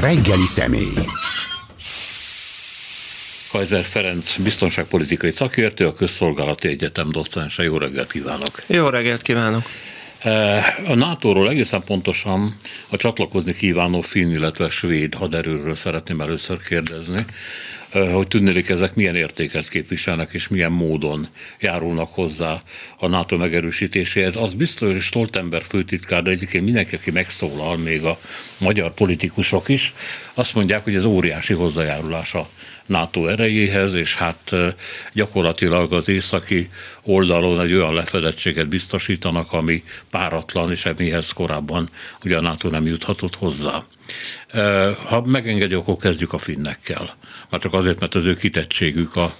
[0.00, 0.94] Reggeli személy.
[3.52, 7.62] Kaiser Ferenc biztonságpolitikai szakértő, a Közszolgálati Egyetem docense.
[7.62, 8.62] Jó reggelt kívánok!
[8.66, 9.62] Jó reggelt kívánok!
[10.86, 12.56] A NATO-ról egészen pontosan
[12.88, 17.24] a csatlakozni kívánó finn, illetve svéd haderőről szeretném először kérdezni
[18.04, 21.28] hogy tudnélik ezek milyen értéket képviselnek, és milyen módon
[21.60, 22.62] járulnak hozzá
[22.98, 24.36] a NATO megerősítéséhez.
[24.36, 28.18] Az biztos, hogy Stoltenberg főtitkár, de egyébként mindenki, aki megszólal, még a
[28.58, 29.94] magyar politikusok is,
[30.34, 32.48] azt mondják, hogy ez óriási hozzájárulás a
[32.86, 34.54] NATO erejéhez, és hát
[35.12, 36.68] gyakorlatilag az északi
[37.02, 41.88] oldalon egy olyan lefedettséget biztosítanak, ami páratlan, és emihez korábban
[42.24, 43.82] ugye a NATO nem juthatott hozzá.
[45.06, 47.16] Ha megengedi, akkor kezdjük a finnekkel.
[47.50, 49.36] Már csak azért, mert az ő kitettségük a,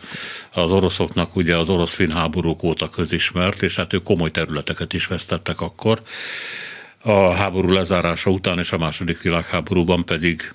[0.53, 5.61] az oroszoknak ugye az orosz-finn háborúk óta közismert, és hát ők komoly területeket is vesztettek
[5.61, 6.03] akkor.
[7.03, 10.53] A háború lezárása után és a második világháborúban pedig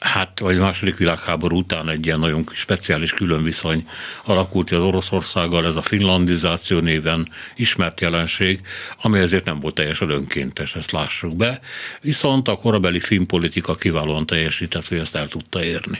[0.00, 3.88] Hát, vagy második világháború után egy ilyen nagyon speciális különviszony
[4.24, 8.60] alakult ki az Oroszországgal, ez a finlandizáció néven ismert jelenség,
[9.02, 11.60] ami ezért nem volt teljesen önkéntes, ezt lássuk be.
[12.00, 15.98] Viszont a korabeli finn politika kiválóan teljesített, hogy ezt el tudta érni.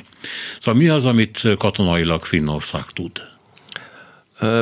[0.61, 3.27] Szóval mi az, amit katonailag Finnország tud?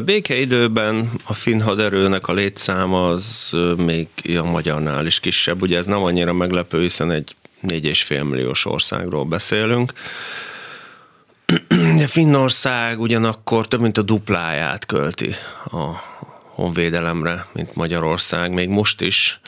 [0.05, 5.63] Békeidőben a finn haderőnek a létszáma az még a magyarnál is kisebb.
[5.63, 9.93] Ugye ez nem annyira meglepő, hiszen egy 4,5 milliós országról beszélünk.
[12.07, 15.85] Finnország ugyanakkor több mint a dupláját költi a
[16.55, 18.55] honvédelemre, mint Magyarország.
[18.55, 19.41] Még most is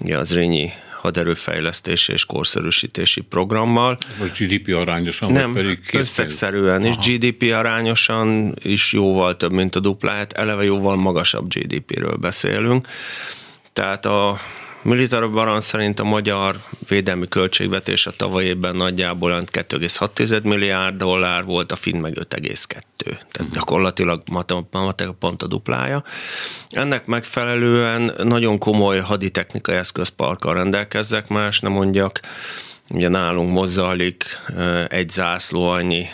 [0.00, 3.98] ugye az Rényi haderőfejlesztési és korszerűsítési programmal.
[4.18, 5.32] Most GDP arányosan?
[5.32, 6.96] Nem, pedig összegszerűen is.
[6.96, 10.32] GDP arányosan is jóval több, mint a dupláját.
[10.32, 12.88] Eleve jóval magasabb GDP-ről beszélünk.
[13.72, 14.38] Tehát a
[14.86, 16.56] Militar Baran szerint a magyar
[16.88, 22.26] védelmi költségvetés a tavaly évben nagyjából 2,6 milliárd dollár volt, a finn meg 5,2.
[22.96, 23.52] Tehát uh-huh.
[23.52, 26.04] gyakorlatilag matematika pont a duplája.
[26.70, 32.20] Ennek megfelelően nagyon komoly haditechnikai eszközparkkal rendelkezzek, más nem mondjak.
[32.90, 34.24] Ugye nálunk mozzalik
[34.88, 36.06] egy zászló annyi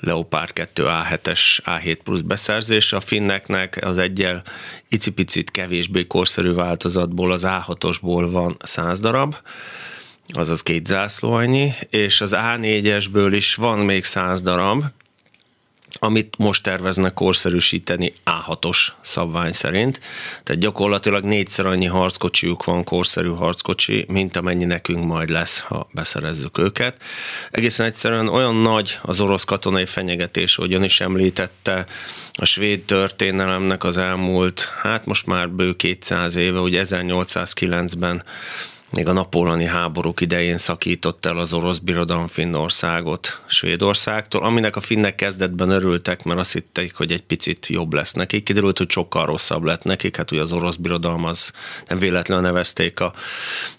[0.00, 4.42] Leopard 2 A7-es A7 plusz beszerzés a finneknek, az egyel
[4.88, 9.36] icipicit kevésbé korszerű változatból, az A6-osból van 100 darab,
[10.28, 14.84] azaz két zászló annyi, és az A4-esből is van még 100 darab,
[15.98, 20.00] amit most terveznek korszerűsíteni A6-os szabvány szerint.
[20.42, 26.58] Tehát gyakorlatilag négyszer annyi harckocsiuk van, korszerű harckocsi, mint amennyi nekünk majd lesz, ha beszerezzük
[26.58, 26.96] őket.
[27.50, 31.86] Egészen egyszerűen olyan nagy az orosz katonai fenyegetés, hogy ön is említette,
[32.32, 38.22] a svéd történelemnek az elmúlt, hát most már bő 200 éve, hogy 1809-ben
[38.90, 45.14] még a napólani háborúk idején szakított el az orosz birodalom Finnországot Svédországtól, aminek a finnek
[45.14, 48.44] kezdetben örültek, mert azt hitték, hogy egy picit jobb lesz nekik.
[48.44, 51.52] Kiderült, hogy sokkal rosszabb lett nekik, hát ugye az orosz birodalom az
[51.86, 53.12] nem véletlenül nevezték a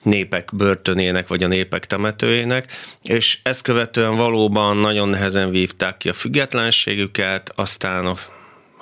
[0.02, 2.72] népek börtönének, vagy a népek temetőjének,
[3.03, 8.16] és ezt követően valóban nagyon nehezen vívták ki a függetlenségüket, aztán a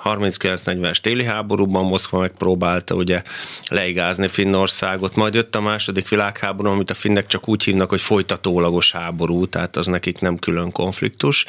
[0.04, 3.22] 39-40-es téli háborúban Moszkva megpróbálta ugye
[3.68, 8.92] leigázni Finnországot, majd jött a második világháború, amit a finnek csak úgy hívnak, hogy folytatólagos
[8.92, 11.46] háború, tehát az nekik nem külön konfliktus.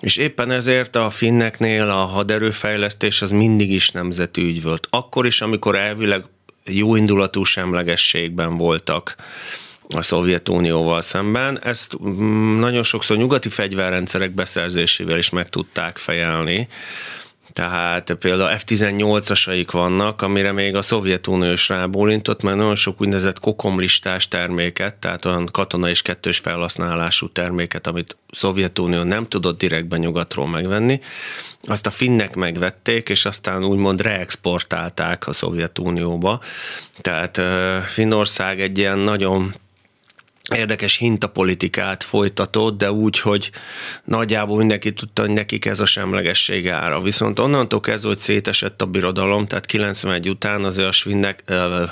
[0.00, 4.86] És éppen ezért a finneknél a haderőfejlesztés az mindig is nemzeti ügy volt.
[4.90, 6.24] Akkor is, amikor elvileg
[6.64, 9.16] jó indulatú semlegességben voltak
[9.94, 11.62] a Szovjetunióval szemben.
[11.62, 16.68] Ezt mm, nagyon sokszor nyugati fegyverrendszerek beszerzésével is meg tudták fejelni.
[17.52, 24.28] Tehát például F-18-asaik vannak, amire még a Szovjetunió is rábólintott, mert nagyon sok úgynevezett kokomlistás
[24.28, 31.00] terméket, tehát olyan katona és kettős felhasználású terméket, amit Szovjetunió nem tudott direktben nyugatról megvenni,
[31.60, 36.40] azt a finnek megvették, és aztán úgymond reexportálták a Szovjetunióba.
[37.00, 37.40] Tehát
[37.84, 39.54] Finnország egy ilyen nagyon
[40.54, 43.50] érdekes hintapolitikát folytatott, de úgy, hogy
[44.04, 47.00] nagyjából mindenki tudta, hogy nekik ez a semlegesség ára.
[47.00, 51.50] Viszont onnantól kezdve, hogy szétesett a birodalom, tehát 91 után azért a, svinnek,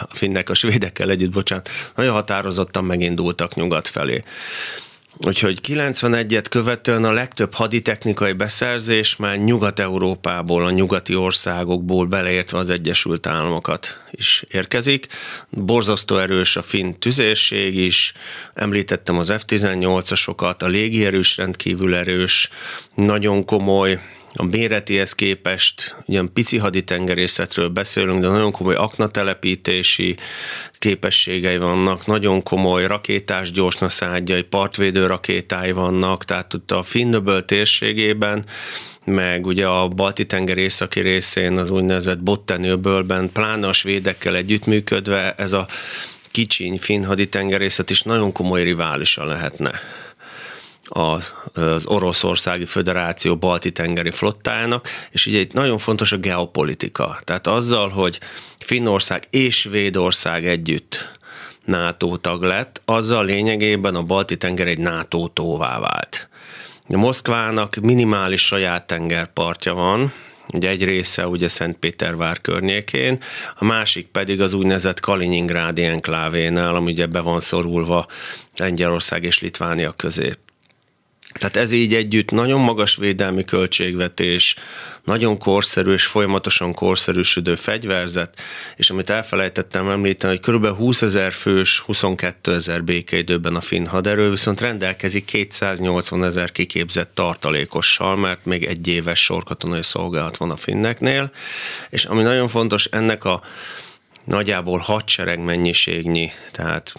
[0.09, 4.23] a finnek a svédekkel együtt, bocsánat, nagyon határozottan megindultak nyugat felé.
[5.27, 13.27] Úgyhogy 91-et követően a legtöbb haditechnikai beszerzés már Nyugat-Európából, a nyugati országokból beleértve az Egyesült
[13.27, 15.07] Államokat is érkezik.
[15.49, 18.13] Borzasztó erős a finn tüzérség is,
[18.55, 22.51] említettem az F-18-asokat, a légierős rendkívül erős,
[22.95, 24.01] nagyon komoly
[24.35, 30.17] a méretihez képest ugyan pici haditengerészetről beszélünk, de nagyon komoly aknatelepítési
[30.79, 38.45] képességei vannak, nagyon komoly rakétás gyorsnaszádjai, partvédő rakétái vannak, tehát ott a Finnöböl térségében
[39.05, 45.35] meg ugye a balti tenger északi részén az úgynevezett Botteni öbölben, pláne a svédekkel együttműködve
[45.35, 45.67] ez a
[46.31, 49.73] kicsiny finn haditengerészet is nagyon komoly riválisa lehetne
[50.91, 51.33] az,
[51.85, 57.19] Oroszországi Föderáció balti tengeri flottájának, és ugye itt nagyon fontos a geopolitika.
[57.25, 58.21] Tehát azzal, hogy
[58.59, 61.19] Finnország és Svédország együtt
[61.65, 66.29] NATO tag lett, azzal lényegében a balti tenger egy NATO tóvá vált.
[66.89, 70.13] A Moszkvának minimális saját tengerpartja van,
[70.53, 73.19] ugye egy része ugye Szentpétervár környékén,
[73.59, 78.07] a másik pedig az úgynevezett Kaliningrádi enklávénál, ami ugye be van szorulva
[78.57, 80.33] Lengyelország és Litvánia közé.
[81.33, 84.57] Tehát ez így együtt nagyon magas védelmi költségvetés,
[85.05, 88.41] nagyon korszerű és folyamatosan korszerűsödő fegyverzet,
[88.77, 90.67] és amit elfelejtettem említeni, hogy kb.
[90.67, 98.17] 20 ezer fős, 22 ezer békeidőben a finn haderő, viszont rendelkezik 280 ezer kiképzett tartalékossal,
[98.17, 101.31] mert még egy éves sorkatonai szolgálat van a finneknél,
[101.91, 103.43] és ami nagyon fontos, ennek a
[104.25, 106.93] nagyjából hadsereg mennyiségnyi, tehát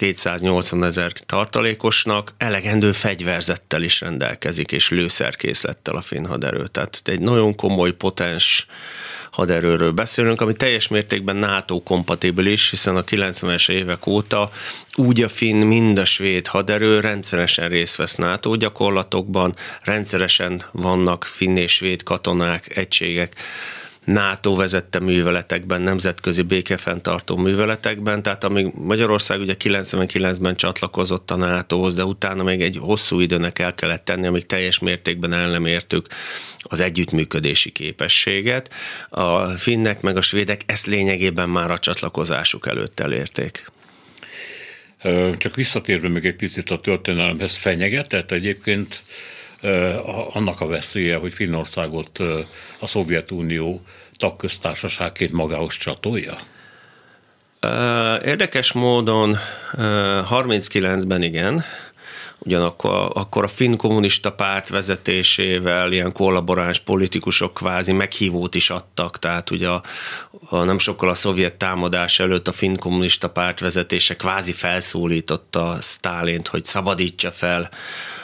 [0.00, 6.66] 280 ezer tartalékosnak elegendő fegyverzettel is rendelkezik, és lőszerkészlettel a finn haderő.
[6.66, 8.66] Tehát egy nagyon komoly, potens
[9.30, 14.50] haderőről beszélünk, ami teljes mértékben NATO kompatibilis, hiszen a 90-es évek óta
[14.94, 21.56] úgy a finn, mind a svéd haderő rendszeresen részt vesz NATO gyakorlatokban, rendszeresen vannak finn
[21.56, 23.34] és svéd katonák, egységek
[24.04, 32.04] NATO vezette műveletekben, nemzetközi békefenntartó műveletekben, tehát amíg Magyarország ugye 99-ben csatlakozott a NATO-hoz, de
[32.04, 36.06] utána még egy hosszú időnek el kellett tenni, amíg teljes mértékben el nem értük
[36.58, 38.70] az együttműködési képességet.
[39.08, 43.70] A finnek meg a svédek ezt lényegében már a csatlakozásuk előtt elérték.
[45.38, 49.02] Csak visszatérve még egy picit a történelemhez fenyegetett egyébként
[50.32, 52.18] annak a veszélye, hogy Finnországot
[52.78, 53.82] a Szovjetunió
[54.16, 56.34] tagköztársaságként magához csatolja?
[58.24, 59.36] Érdekes módon
[60.30, 61.64] 39-ben igen,
[62.44, 69.50] ugyanakkor akkor a finn kommunista párt vezetésével ilyen kollaboráns politikusok kvázi meghívót is adtak, tehát
[69.50, 69.82] ugye a,
[70.48, 76.48] a nem sokkal a szovjet támadás előtt a finn kommunista párt vezetése kvázi felszólította Stálint,
[76.48, 77.70] hogy szabadítsa fel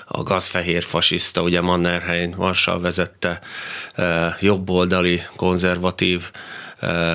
[0.06, 3.40] a gazfehér fasiszta, ugye Mannerheim Varsal vezette
[4.40, 6.30] jobboldali, konzervatív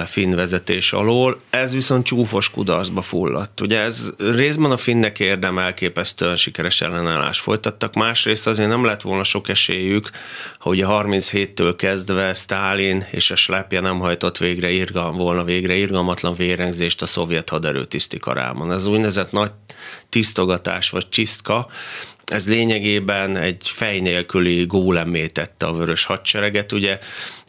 [0.06, 3.62] finn vezetés alól, ez viszont csúfos kudarcba fulladt.
[3.62, 9.24] Ugye ez részben a finnek érdem elképesztően sikeres ellenállás folytattak, másrészt azért nem lett volna
[9.24, 10.10] sok esélyük,
[10.60, 16.34] ha ugye 37-től kezdve Stálin és a slepje nem hajtott végre irgal, volna végre irgalmatlan
[16.34, 18.72] vérengzést a szovjet haderő tisztikarában.
[18.72, 19.52] Ez úgynevezett nagy
[20.10, 21.68] tisztogatás vagy csisztka,
[22.32, 27.00] ez lényegében egy fej nélküli gólemmé tette a vörös hadsereget, ugye.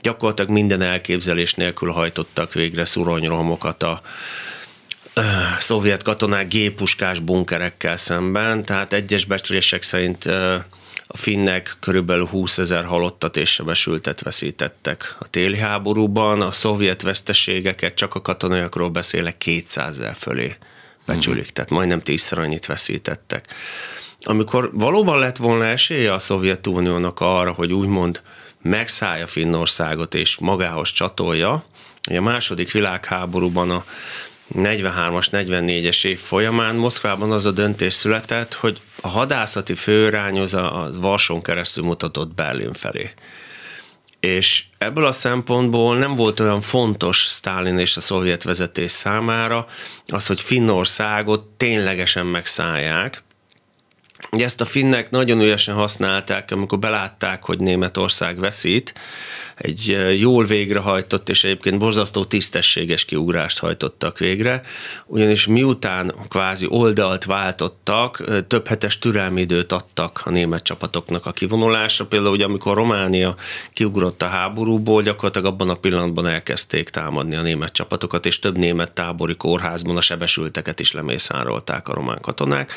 [0.00, 4.02] Gyakorlatilag minden elképzelés nélkül hajtottak végre szuronyromokat a
[5.58, 10.24] szovjet katonák gépuskás bunkerekkel szemben, tehát egyes becslések szerint
[11.06, 17.94] a finnek körülbelül 20 ezer halottat és sebesültet veszítettek a téli háborúban, a szovjet veszteségeket,
[17.94, 20.56] csak a katonaiakról beszélek, 200 ezer fölé
[21.06, 21.52] becsülik, mm.
[21.52, 23.54] tehát majdnem tízszer annyit veszítettek
[24.22, 28.22] amikor valóban lett volna esélye a Szovjetuniónak arra, hogy úgymond
[28.62, 31.64] megszállja Finnországot és magához csatolja,
[32.02, 33.84] a második világháborúban a
[34.54, 40.90] 43-as, 44-es év folyamán Moszkvában az a döntés született, hogy a hadászati főrány az a
[40.94, 43.10] Varsón keresztül mutatott Berlin felé.
[44.20, 49.66] És ebből a szempontból nem volt olyan fontos Stalin és a szovjet vezetés számára
[50.06, 53.22] az, hogy Finnországot ténylegesen megszállják,
[54.30, 58.94] Ugye ezt a finnek nagyon ügyesen használták, amikor belátták, hogy Németország veszít,
[59.62, 64.62] egy jól végrehajtott és egyébként borzasztó tisztességes kiugrást hajtottak végre,
[65.06, 72.06] ugyanis miután kvázi oldalt váltottak, több hetes türelmi időt adtak a német csapatoknak a kivonulásra.
[72.06, 73.34] Például, ugye, amikor Románia
[73.72, 78.92] kiugrott a háborúból, gyakorlatilag abban a pillanatban elkezdték támadni a német csapatokat, és több német
[78.92, 82.72] tábori kórházban a sebesülteket is lemészárolták a román katonák.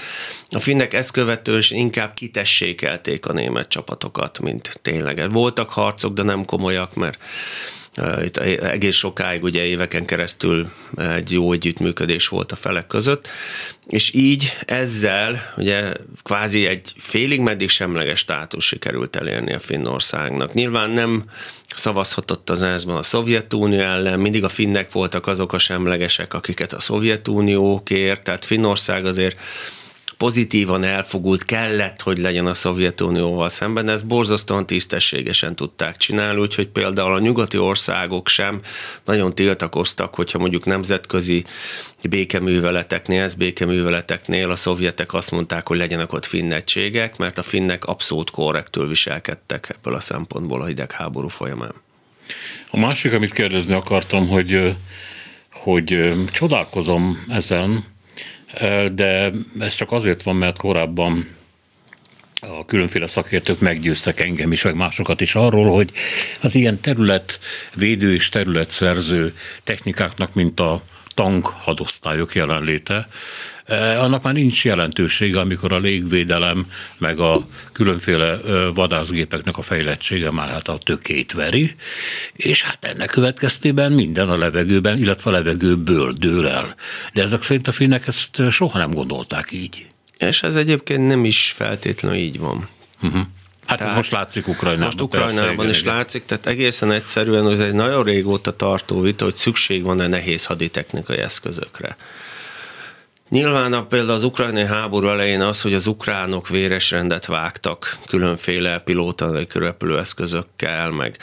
[0.50, 5.32] A finnek ezt követően inkább kitessékelték a német csapatokat, mint tényleg.
[5.32, 7.18] Voltak harcok, de nem komoly komolyak, mert
[8.24, 13.28] Itt egész sokáig, ugye éveken keresztül egy jó együttműködés volt a felek között,
[13.88, 20.54] és így ezzel ugye kvázi egy félig meddig semleges státus sikerült elérni a Finnországnak.
[20.54, 21.24] Nyilván nem
[21.76, 26.80] szavazhatott az ensz a Szovjetunió ellen, mindig a finnek voltak azok a semlegesek, akiket a
[26.80, 29.40] Szovjetunió kért, tehát Finnország azért
[30.18, 37.14] pozitívan elfogult kellett, hogy legyen a Szovjetunióval szemben, ezt borzasztóan tisztességesen tudták csinálni, úgyhogy például
[37.14, 38.62] a nyugati országok sem
[39.06, 41.44] nagyon tiltakoztak, hogyha mondjuk nemzetközi
[42.10, 48.88] békeműveleteknél, békeműveleteknél a szovjetek azt mondták, hogy legyenek ott finnegységek, mert a finnek abszolút korrektül
[48.88, 51.74] viselkedtek ebből a szempontból a hidegháború folyamán.
[52.72, 54.76] A másik, amit kérdezni akartam, hogy,
[55.52, 57.86] hogy csodálkozom ezen,
[58.92, 61.28] de ez csak azért van, mert korábban
[62.42, 65.92] a különféle szakértők meggyőztek engem is, meg másokat is arról, hogy
[66.42, 69.34] az ilyen területvédő és területszerző
[69.64, 70.84] technikáknak, mint a
[71.14, 73.08] tank hadosztályok jelenléte,
[74.00, 76.66] annak már nincs jelentősége, amikor a légvédelem,
[76.98, 77.34] meg a
[77.72, 78.38] különféle
[78.74, 81.76] vadászgépeknek a fejlettsége már hát a tökét veri,
[82.34, 86.76] és hát ennek következtében minden a levegőben, illetve a levegőből dől el.
[87.14, 89.88] De ezek szerint a finnek ezt soha nem gondolták így.
[90.18, 92.68] És ez egyébként nem is feltétlenül így van.
[93.02, 93.22] Uh-huh.
[93.66, 94.86] Hát tehát, most látszik Ukrajnában.
[94.86, 95.96] Most Ukrajnában persze, is igen.
[95.96, 101.18] látszik, tehát egészen egyszerűen ez egy nagyon régóta tartó vita, hogy szükség van-e nehéz haditechnikai
[101.18, 101.96] eszközökre.
[103.30, 108.80] Nyilván a, például az ukrajnai háború elején az, hogy az ukránok véres rendet vágtak különféle
[108.80, 111.18] pilóta repülőeszközökkel, meg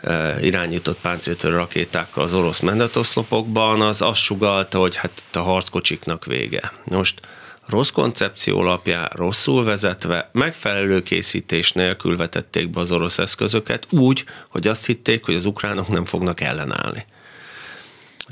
[0.00, 6.72] e, irányított páncéltörő rakétákkal az orosz menetoszlopokban, az azt sugalta, hogy hát a harckocsiknak vége.
[6.84, 7.20] Most
[7.66, 14.68] rossz koncepció alapján, rosszul vezetve, megfelelő készítés nélkül vetették be az orosz eszközöket úgy, hogy
[14.68, 17.04] azt hitték, hogy az ukránok nem fognak ellenállni.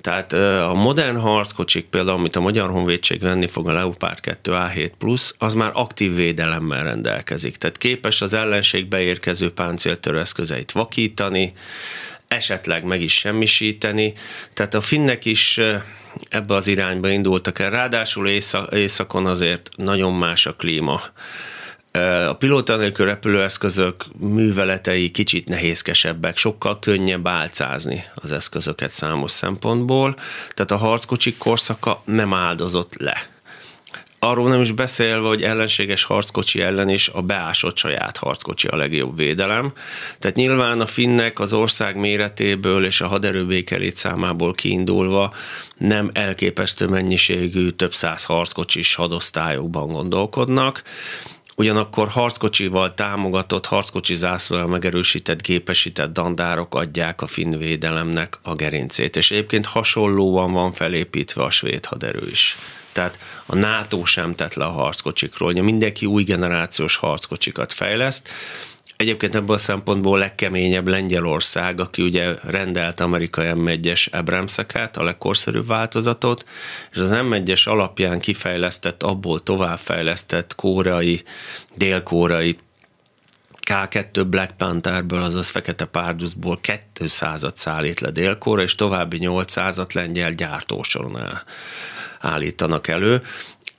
[0.00, 0.32] Tehát
[0.68, 5.32] a modern harckocsik például, amit a Magyar Honvédség venni fog a Leopard 2 A7 Plus,
[5.38, 7.56] az már aktív védelemmel rendelkezik.
[7.56, 11.52] Tehát képes az ellenség beérkező páncéltörő eszközeit vakítani,
[12.28, 14.12] esetleg meg is semmisíteni.
[14.54, 15.60] Tehát a finnek is
[16.28, 17.70] ebbe az irányba indultak el.
[17.70, 18.28] Ráadásul
[18.70, 21.02] északon azért nagyon más a klíma.
[22.28, 30.14] A pilóta nélkül repülőeszközök műveletei kicsit nehézkesebbek, sokkal könnyebb álcázni az eszközöket számos szempontból,
[30.54, 33.28] tehát a harckocsik korszaka nem áldozott le.
[34.22, 39.16] Arról nem is beszélve, hogy ellenséges harckocsi ellen is a beásott saját harckocsi a legjobb
[39.16, 39.72] védelem.
[40.18, 45.34] Tehát nyilván a finnek az ország méretéből és a haderőbékelét számából kiindulva
[45.78, 50.82] nem elképesztő mennyiségű több száz harckocsis hadosztályokban gondolkodnak,
[51.60, 59.16] ugyanakkor harckocsival támogatott, harckocsi zászlóval megerősített, gépesített dandárok adják a finn védelemnek a gerincét.
[59.16, 62.56] És egyébként hasonlóan van felépítve a svéd haderő is.
[62.92, 68.28] Tehát a NATO sem tett le a harckocsikról, mindenki új generációs harckocsikat fejleszt,
[69.00, 76.44] Egyébként ebből a szempontból legkeményebb Lengyelország, aki ugye rendelt amerikai M1-es Abramseket, a legkorszerűbb változatot,
[76.92, 81.22] és az M1-es alapján kifejlesztett, abból továbbfejlesztett kórai,
[81.76, 82.58] dél-kórai
[83.70, 86.60] K2 Black Pantherből, azaz Fekete Párduszból
[86.94, 91.44] 200-at szállít le délkóra, és további 800-at lengyel gyártósoron el
[92.20, 93.22] állítanak elő.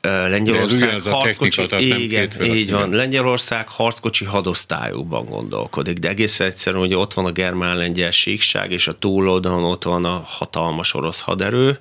[0.01, 1.67] Lengyelország harckocsi,
[2.03, 2.89] igen, így van.
[2.89, 8.97] Lengyelország harckocsi hadosztályokban gondolkodik, de egész egyszerűen, hogy ott van a germán-lengyel síkság, és a
[8.97, 11.79] túloldalon ott van a hatalmas orosz haderő,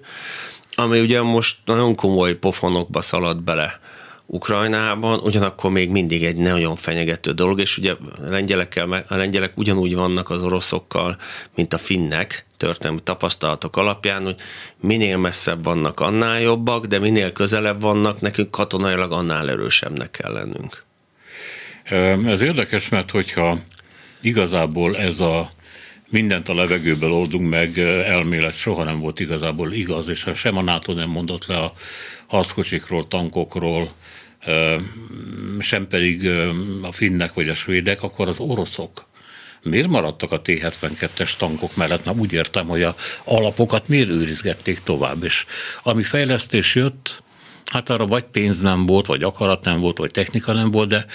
[0.74, 3.80] ami ugye most nagyon komoly pofonokba szalad bele
[4.32, 7.96] Ukrajnában, ugyanakkor még mindig egy nagyon fenyegető dolog, és ugye a
[8.28, 11.16] lengyelekkel, a lengyelek ugyanúgy vannak az oroszokkal,
[11.54, 14.36] mint a finnek, történelmi tapasztalatok alapján, hogy
[14.80, 20.84] minél messzebb vannak, annál jobbak, de minél közelebb vannak, nekünk katonailag annál erősebbnek kell lennünk.
[22.26, 23.58] Ez érdekes, mert hogyha
[24.20, 25.48] igazából ez a
[26.08, 30.92] mindent a levegőből oldunk meg, elmélet soha nem volt igazából igaz, és sem a NATO
[30.92, 31.72] nem mondott le a
[32.26, 33.90] harckocsikról, tankokról,
[35.58, 36.28] sem pedig
[36.82, 39.08] a finnek vagy a svédek, akkor az oroszok
[39.62, 42.04] miért maradtak a T-72-es tankok mellett?
[42.04, 42.94] Na úgy értem, hogy a
[43.24, 45.46] alapokat miért őrizgették tovább, és
[45.82, 47.22] ami fejlesztés jött,
[47.70, 51.06] Hát arra vagy pénz nem volt, vagy akarat nem volt, vagy technika nem volt, de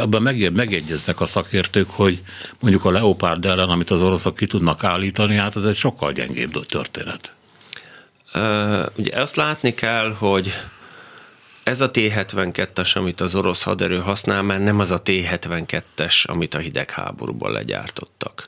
[0.00, 2.22] abban meg, megegyeznek a szakértők, hogy
[2.60, 6.66] mondjuk a Leopard ellen, amit az oroszok ki tudnak állítani, hát ez egy sokkal gyengébb
[6.66, 7.32] történet.
[8.34, 10.52] Uh, ugye azt látni kell, hogy
[11.68, 16.58] ez a T-72-es, amit az orosz haderő használ, mert nem az a T-72-es, amit a
[16.58, 18.46] hidegháborúban legyártottak.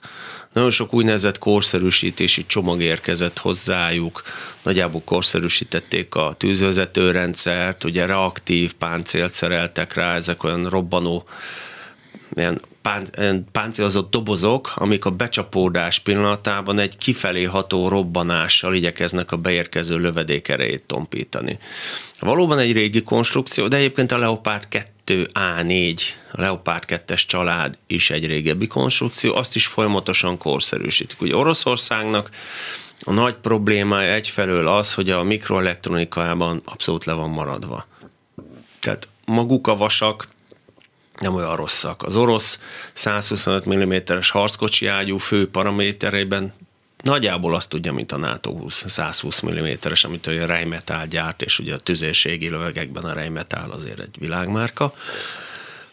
[0.52, 4.22] Nagyon sok úgynevezett korszerűsítési csomag érkezett hozzájuk,
[4.62, 11.24] nagyjából korszerűsítették a tűzvezetőrendszert, ugye reaktív páncélt szereltek rá, ezek olyan robbanó
[12.34, 12.60] ilyen
[13.52, 20.82] páncélozott dobozok, amik a becsapódás pillanatában egy kifelé ható robbanással igyekeznek a beérkező lövedék erejét
[20.82, 21.58] tompítani.
[22.20, 26.00] Valóban egy régi konstrukció, de egyébként a Leopard 2 A4,
[26.32, 31.20] a Leopard 2-es család is egy régebbi konstrukció, azt is folyamatosan korszerűsítik.
[31.20, 32.30] Ugye Oroszországnak
[33.04, 37.86] a nagy problémája egyfelől az, hogy a mikroelektronikában abszolút le van maradva.
[38.80, 40.28] Tehát maguk a vasak
[41.20, 42.02] nem olyan rosszak.
[42.02, 42.60] Az orosz
[42.92, 46.52] 125 mm-es harckocsi ágyú fő paraméterében
[47.02, 51.74] nagyjából azt tudja, mint a NATO 20, 120 mm-es, amit a Rheinmetall gyárt, és ugye
[51.74, 54.94] a tüzérségi lövegekben a Rheinmetall azért egy világmárka.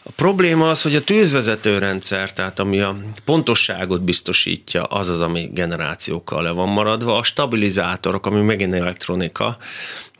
[0.02, 6.42] A probléma az, hogy a tűzvezetőrendszer, tehát ami a pontosságot biztosítja, az az, ami generációkkal
[6.42, 7.16] le van maradva.
[7.16, 9.56] A stabilizátorok, ami megint elektronika,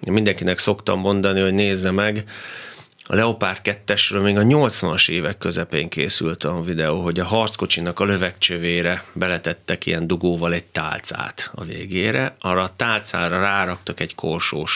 [0.06, 2.24] mindenkinek szoktam mondani, hogy nézze meg,
[3.10, 8.04] a Leopard 2-esről még a 80-as évek közepén készült a videó, hogy a harckocsinak a
[8.04, 14.66] lövegcsövére beletettek ilyen dugóval egy tálcát a végére, arra a tálcára ráraktak egy korsó.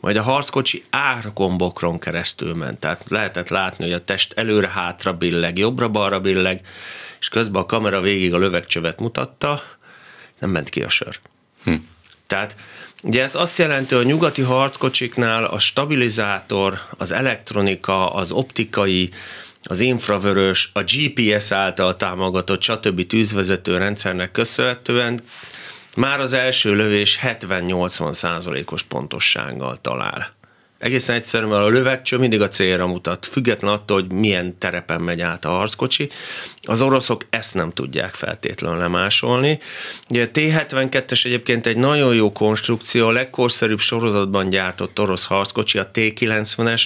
[0.00, 6.20] Majd a harckocsi árkombokron keresztül ment, tehát lehetett látni, hogy a test előre-hátra billeg, jobbra-balra
[6.20, 6.66] billeg,
[7.20, 9.62] és közben a kamera végig a lövegcsövet mutatta,
[10.38, 11.18] nem ment ki a sör.
[11.64, 11.74] Hm.
[12.32, 12.56] Tehát
[13.04, 19.10] Ugye ez azt jelenti, hogy a nyugati harckocsiknál a stabilizátor, az elektronika, az optikai,
[19.62, 23.06] az infravörös, a GPS által támogatott, stb.
[23.06, 25.20] tűzvezető rendszernek köszönhetően
[25.96, 30.32] már az első lövés 70-80 százalékos pontossággal talál.
[30.82, 35.20] Egészen egyszerűen, mert a lövegcső mindig a célra mutat, független attól, hogy milyen terepen megy
[35.20, 36.08] át a harckocsi.
[36.62, 39.58] Az oroszok ezt nem tudják feltétlenül lemásolni.
[40.10, 45.90] Ugye a T-72-es egyébként egy nagyon jó konstrukció, a legkorszerűbb sorozatban gyártott orosz harckocsi, a
[45.92, 46.84] T-90-es,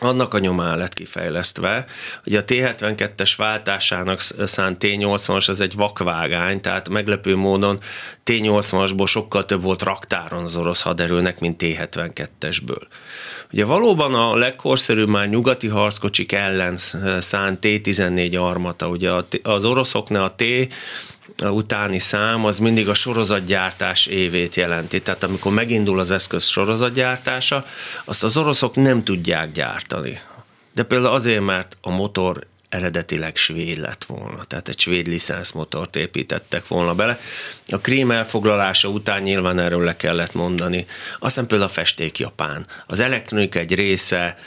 [0.00, 1.84] annak a nyomán lett kifejlesztve.
[2.26, 7.78] Ugye a T-72-es váltásának szánt T-80-as az egy vakvágány, tehát meglepő módon
[8.24, 12.82] T-80-asból sokkal több volt raktáron az orosz haderőnek, mint T-72-esből.
[13.52, 16.76] Ugye valóban a legkorszerűbb már nyugati harckocsik ellen
[17.18, 19.10] szánt T-14 armata, ugye
[19.42, 20.44] az oroszoknál a T
[21.42, 25.02] utáni szám az mindig a sorozatgyártás évét jelenti.
[25.02, 27.66] Tehát amikor megindul az eszköz sorozatgyártása,
[28.04, 30.20] azt az oroszok nem tudják gyártani.
[30.74, 36.68] De például azért, mert a motor eredetileg svéd lett volna, tehát egy svéd licenszmotort építettek
[36.68, 37.18] volna bele.
[37.68, 40.86] A krím elfoglalása után nyilván erről le kellett mondani.
[41.18, 42.66] Aztán például a festék japán.
[42.86, 44.38] Az elektronika egy része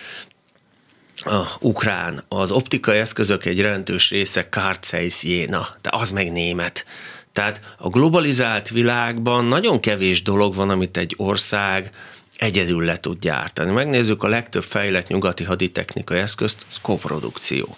[1.26, 6.86] a ukrán, az optikai eszközök egy jelentős része Kárcejsz Jéna, de az meg német.
[7.34, 11.92] Tehát a globalizált világban nagyon kevés dolog van, amit egy ország
[12.36, 13.72] egyedül le tud gyártani.
[13.72, 17.76] Megnézzük a legtöbb fejlett nyugati haditechnikai eszközt, az koprodukció.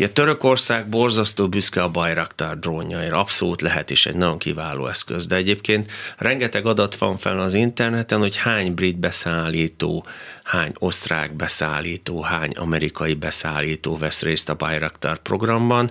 [0.00, 5.36] Ugye Törökország borzasztó büszke a Bayraktar drónjaira, abszolút lehet is egy nagyon kiváló eszköz, de
[5.36, 10.06] egyébként rengeteg adat van fel az interneten, hogy hány brit beszállító,
[10.44, 15.90] hány osztrák beszállító, hány amerikai beszállító vesz részt a Bayraktar programban.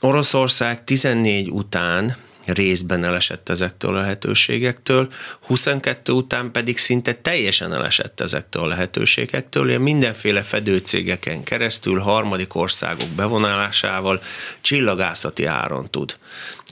[0.00, 5.08] Oroszország 14 után részben elesett ezektől a lehetőségektől,
[5.40, 13.08] 22 után pedig szinte teljesen elesett ezektől a lehetőségektől, ilyen mindenféle fedőcégeken keresztül, harmadik országok
[13.08, 14.22] bevonálásával
[14.60, 16.16] csillagászati áron tud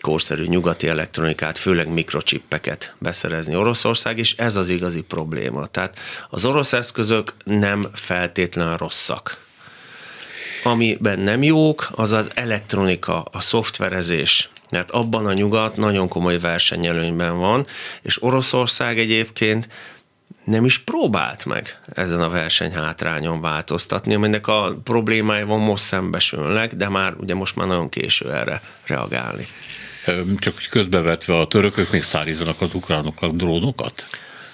[0.02, 5.66] korszerű nyugati elektronikát, főleg mikrocsippeket beszerezni Oroszország, és ez az igazi probléma.
[5.66, 5.98] Tehát
[6.30, 9.38] az orosz eszközök nem feltétlenül rosszak.
[10.64, 17.38] Amiben nem jók, az az elektronika, a szoftverezés, mert abban a nyugat nagyon komoly versenyelőnyben
[17.38, 17.66] van,
[18.02, 19.68] és Oroszország egyébként
[20.44, 26.88] nem is próbált meg ezen a versenyhátrányon változtatni, aminek a problémája van most szembesülnek, de
[26.88, 29.46] már ugye most már nagyon késő erre reagálni.
[30.38, 34.06] Csak közbevetve a törökök még szállítanak az ukránoknak drónokat?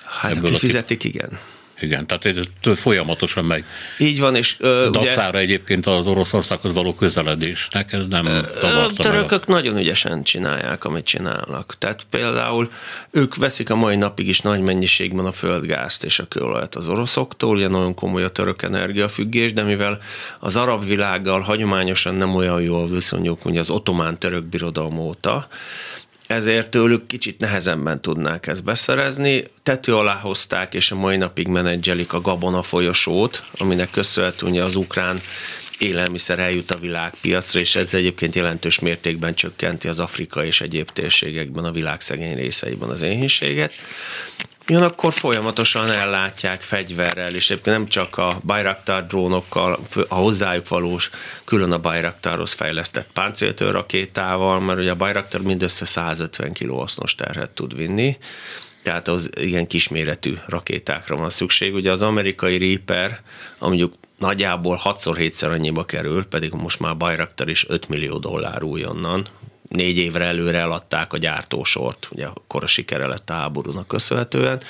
[0.05, 1.39] Hát Ebből aki fizetik, igen.
[1.81, 3.65] Igen, tehát folyamatosan megy.
[3.99, 4.57] Így van, és...
[4.61, 8.27] Uh, Dacára ugye, egyébként az Oroszországhoz való közeledésnek ez nem
[8.63, 9.57] A törökök meg.
[9.57, 11.75] nagyon ügyesen csinálják, amit csinálnak.
[11.79, 12.71] Tehát például
[13.11, 17.57] ők veszik a mai napig is nagy mennyiségben a földgázt és a kőolajat az oroszoktól,
[17.57, 19.99] ugye nagyon komoly a török energiafüggés, de mivel
[20.39, 25.49] az arab világgal hagyományosan nem olyan jól viszonyuk, mint az ottomán török birodalom óta,
[26.29, 29.45] ezért tőlük kicsit nehezebben tudnák ezt beszerezni.
[29.63, 35.21] Tető alá hozták, és a mai napig menedzselik a Gabona folyosót, aminek köszönhetően az ukrán
[35.79, 41.65] élelmiszer eljut a világpiacra, és ez egyébként jelentős mértékben csökkenti az Afrika és egyéb térségekben,
[41.65, 43.73] a világ szegény részeiben az éhínséget.
[44.71, 49.79] Ugyanakkor folyamatosan ellátják fegyverrel, és egyébként nem csak a Bayraktar drónokkal,
[50.09, 51.11] a hozzájuk valós,
[51.45, 57.51] külön a Bayraktarhoz fejlesztett páncéltő rakétával, mert ugye a Bayraktar mindössze 150 kg hasznos terhet
[57.51, 58.17] tud vinni,
[58.83, 61.75] tehát az ilyen kisméretű rakétákra van szükség.
[61.75, 63.21] Ugye az amerikai Reaper,
[63.59, 69.29] mondjuk nagyjából 6-7-szer annyiba kerül, pedig most már Bayraktar is 5 millió dollár újonnan,
[69.69, 74.61] négy évre előre eladták a gyártósort, ugye akkor a sikere lett a háborúnak köszönhetően,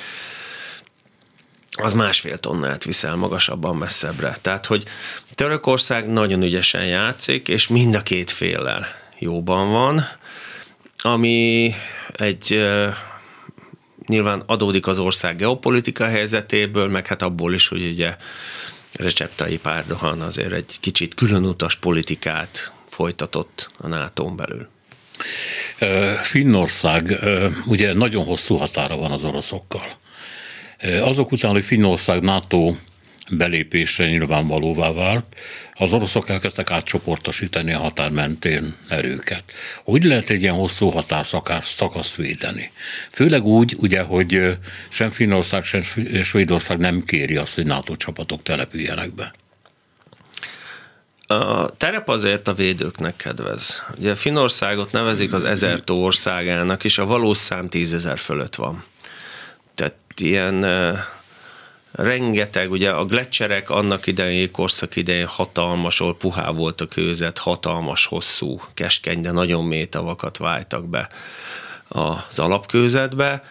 [1.83, 4.37] az másfél tonnát viszel magasabban, messzebbre.
[4.43, 4.85] Tehát, hogy
[5.31, 8.87] Törökország nagyon ügyesen játszik, és mind a két féllel
[9.19, 10.09] jóban van,
[10.97, 11.73] ami
[12.13, 12.69] egy
[14.07, 18.17] nyilván adódik az ország geopolitika helyzetéből, meg hát abból is, hogy ugye
[18.93, 24.69] Recep Tayyip Erdogan azért egy kicsit különutas politikát folytatott a nato belül.
[26.23, 27.19] Finnország
[27.67, 29.93] ugye nagyon hosszú határa van az oroszokkal.
[31.03, 32.75] Azok után, hogy Finnország NATO
[33.31, 35.25] belépésre nyilvánvalóvá vált,
[35.75, 39.45] az oroszok elkezdtek átcsoportosítani a határ mentén erőket.
[39.85, 42.71] Hogy lehet egy ilyen hosszú határszakaszt védeni?
[43.13, 44.53] Főleg úgy, ugye, hogy
[44.89, 45.83] sem Finnország, sem
[46.23, 49.33] Svédország nem kéri azt, hogy NATO csapatok települjenek be.
[51.89, 53.83] A terep azért a védőknek kedvez.
[53.99, 58.85] Ugye Finországot nevezik az ezertó országának, és a valós szám tízezer fölött van.
[59.75, 60.67] Tehát ilyen
[61.93, 68.07] rengeteg, ugye a gletszerek annak idején, korszak idején hatalmas, ahol puhá volt a kőzet, hatalmas,
[68.07, 71.09] hosszú, keskeny, de nagyon mély tavakat váltak be
[71.89, 73.45] az alapkőzetbe.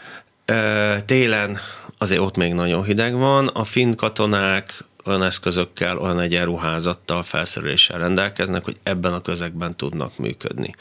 [1.05, 1.59] Télen
[1.97, 8.63] azért ott még nagyon hideg van, a finn katonák olyan eszközökkel, olyan egyenruházattal, felszereléssel rendelkeznek,
[8.63, 10.75] hogy ebben a közegben tudnak működni.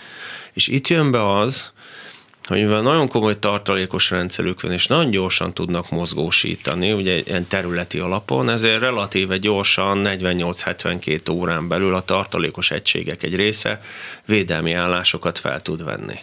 [0.52, 1.72] És itt jön be az,
[2.46, 7.98] hogy mivel nagyon komoly tartalékos rendszerük van, és nagyon gyorsan tudnak mozgósítani, ugye ilyen területi
[7.98, 13.80] alapon, ezért relatíve gyorsan 48-72 órán belül a tartalékos egységek egy része
[14.24, 16.18] védelmi állásokat fel tud venni.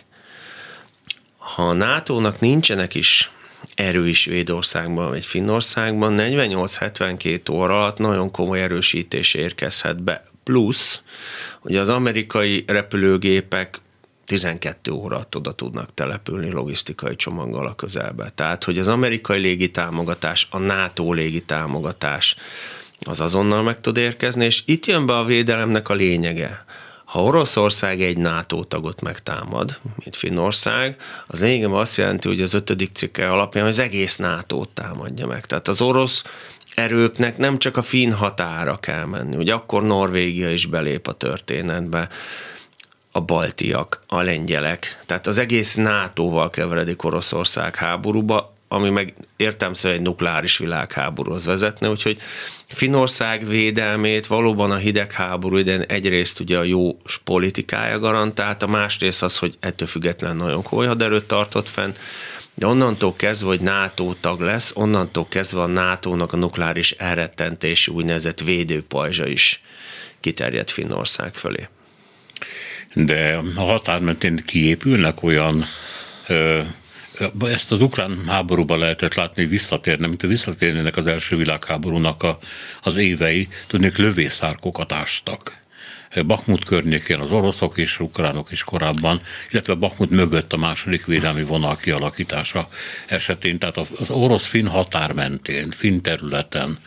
[1.37, 3.31] Ha a NATO-nak nincsenek is
[3.75, 10.25] erő is Svédországban vagy Finnországban 48-72 óra alatt nagyon komoly erősítés érkezhet be.
[10.43, 11.01] Plusz,
[11.59, 13.81] hogy az amerikai repülőgépek
[14.25, 18.29] 12 óra oda tudnak települni logisztikai csomaggal a közelbe.
[18.29, 22.35] Tehát, hogy az amerikai légitámogatás, a NATO légitámogatás
[22.99, 26.65] az azonnal meg tud érkezni, és itt jön be a védelemnek a lényege.
[27.13, 30.95] Ha Oroszország egy NATO tagot megtámad, mint Finnország,
[31.27, 35.45] az lényegében azt jelenti, hogy az ötödik cikke alapján az egész nato támadja meg.
[35.45, 36.23] Tehát az orosz
[36.75, 42.09] erőknek nem csak a finn határa kell menni, ugye akkor Norvégia is belép a történetbe,
[43.11, 50.05] a baltiak, a lengyelek, tehát az egész NATO-val keveredik Oroszország háborúba, ami meg értelmszerűen egy
[50.05, 52.21] nukleáris világháborúhoz vezetne, úgyhogy
[52.67, 59.55] Finország védelmét valóban a hidegháború idején egyrészt ugye a jó politikája garantálta, másrészt az, hogy
[59.59, 61.91] ettől független nagyon komoly haderőt tartott fenn,
[62.55, 68.41] de onnantól kezdve, hogy NATO tag lesz, onnantól kezdve a NATO-nak a nukleáris elrettentési úgynevezett
[68.41, 69.61] védőpajzsa is
[70.19, 71.67] kiterjedt Finnország fölé.
[72.93, 75.65] De a határ mentén kiépülnek olyan
[77.39, 82.39] ezt az ukrán háborúban lehetett látni, hogy visszatérne, mint a visszatérnének az első világháborúnak a,
[82.81, 85.61] az évei, tudnék lövészárkokat ástak.
[86.25, 89.21] Bakmut környékén az oroszok és ukránok is korábban,
[89.51, 92.69] illetve Bakmut mögött a második védelmi vonal kialakítása
[93.07, 96.77] esetén, tehát az orosz-finn határ mentén, finn területen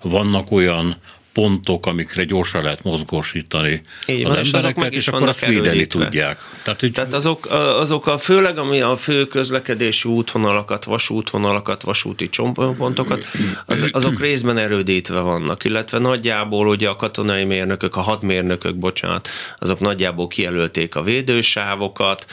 [0.00, 0.96] vannak olyan
[1.32, 5.86] pontok, amikre gyorsan lehet mozgósítani Így van, az és embereket, azok és akkor azt védeni
[5.86, 6.38] tudják.
[6.62, 6.92] Tehát, hogy...
[6.92, 13.24] Tehát azok, azok a főleg, ami a fő közlekedési útvonalakat, vasútvonalakat, vasúti csontpontokat,
[13.66, 19.80] az, azok részben erődítve vannak, illetve nagyjából ugye a katonai mérnökök, a hadmérnökök, bocsánat, azok
[19.80, 22.26] nagyjából kijelölték a védősávokat,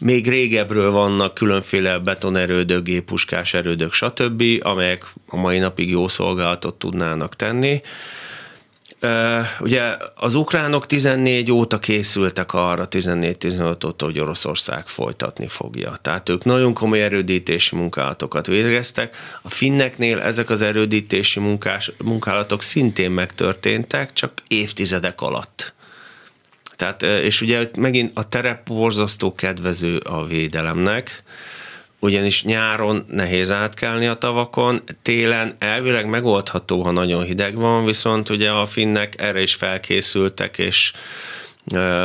[0.00, 7.36] még régebről vannak különféle betonerődök, géppuskás erődök, stb., amelyek a mai napig jó szolgálatot tudnának
[7.36, 7.80] tenni.
[9.60, 15.98] Ugye az ukránok 14 óta készültek arra, 14-15 óta, hogy Oroszország folytatni fogja.
[16.02, 19.16] Tehát ők nagyon komoly erődítési munkálatokat végeztek.
[19.42, 25.72] A finneknél ezek az erődítési munkás, munkálatok szintén megtörténtek, csak évtizedek alatt.
[26.76, 31.22] Tehát, és ugye megint a terep borzasztó kedvező a védelemnek,
[32.00, 38.50] ugyanis nyáron nehéz átkelni a tavakon, télen elvileg megoldható, ha nagyon hideg van, viszont ugye
[38.50, 40.92] a finnek erre is felkészültek, és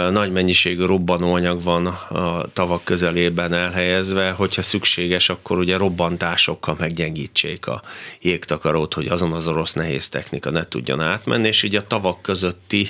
[0.09, 7.81] nagy mennyiségű robbanóanyag van a tavak közelében elhelyezve, hogyha szükséges, akkor ugye robbantásokkal meggyengítsék a
[8.21, 12.87] jégtakarót, hogy azon az orosz nehéz technika ne tudjon átmenni, és így a tavak közötti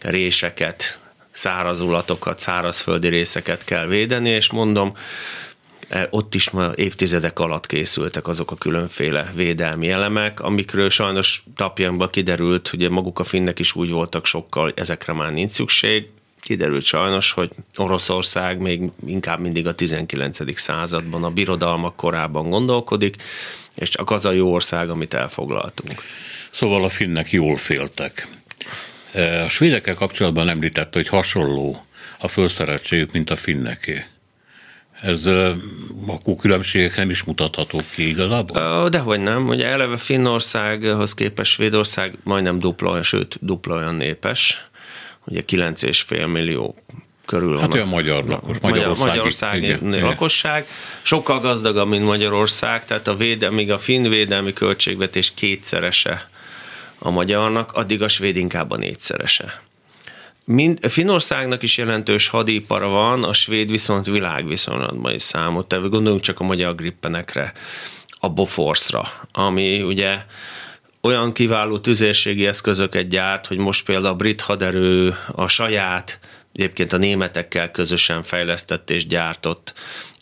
[0.00, 4.92] réseket, szárazulatokat, szárazföldi részeket kell védeni, és mondom,
[6.10, 12.68] ott is ma évtizedek alatt készültek azok a különféle védelmi elemek, amikről sajnos napjainkban kiderült,
[12.68, 16.08] hogy maguk a finnek is úgy voltak sokkal, ezekre már nincs szükség,
[16.40, 20.58] kiderült sajnos, hogy Oroszország még inkább mindig a 19.
[20.58, 23.16] században, a birodalmak korában gondolkodik,
[23.74, 26.02] és csak az a jó ország, amit elfoglaltunk.
[26.50, 28.28] Szóval a finnek jól féltek.
[29.12, 31.84] E, a svédekkel kapcsolatban említette, hogy hasonló
[32.18, 34.04] a felszereltségük, mint a finneké
[35.00, 35.26] ez
[36.06, 38.88] akkor különbségek nem is mutathatók ki igazából?
[38.88, 39.48] Dehogy nem.
[39.48, 44.64] Ugye eleve Finnországhoz képest Svédország majdnem dupla, sőt dupla olyan népes.
[45.26, 46.74] Ugye 9,5 millió
[47.26, 50.66] körül hát olyan magyar lakos, Magyarország, Magyarországi igen, lakosság.
[51.02, 56.28] Sokkal gazdagabb, mint Magyarország, tehát a véde, míg a finn védelmi költségvetés kétszerese
[56.98, 59.62] a magyarnak, addig a svéd inkább a négyszerese.
[60.46, 65.88] Mind, Finországnak is jelentős hadipara van, a svéd viszont világviszonylatban is számot tevő.
[65.88, 67.52] Gondoljunk csak a magyar grippenekre,
[68.20, 70.18] a Boforszra, ami ugye
[71.00, 76.18] olyan kiváló tüzérségi eszközöket gyárt, hogy most például a brit haderő a saját
[76.52, 79.74] egyébként a németekkel közösen fejlesztett és gyártott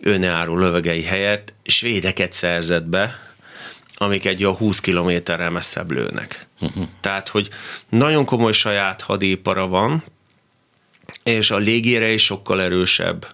[0.03, 3.19] önálló lövegei helyett svédeket szerzett be,
[3.95, 6.48] amik egy jó 20 kilométerrel messzebb lőnek.
[6.61, 6.89] Uh-huh.
[7.01, 7.49] Tehát, hogy
[7.89, 10.05] nagyon komoly saját hadipara van,
[11.23, 13.27] és a légére is sokkal erősebb,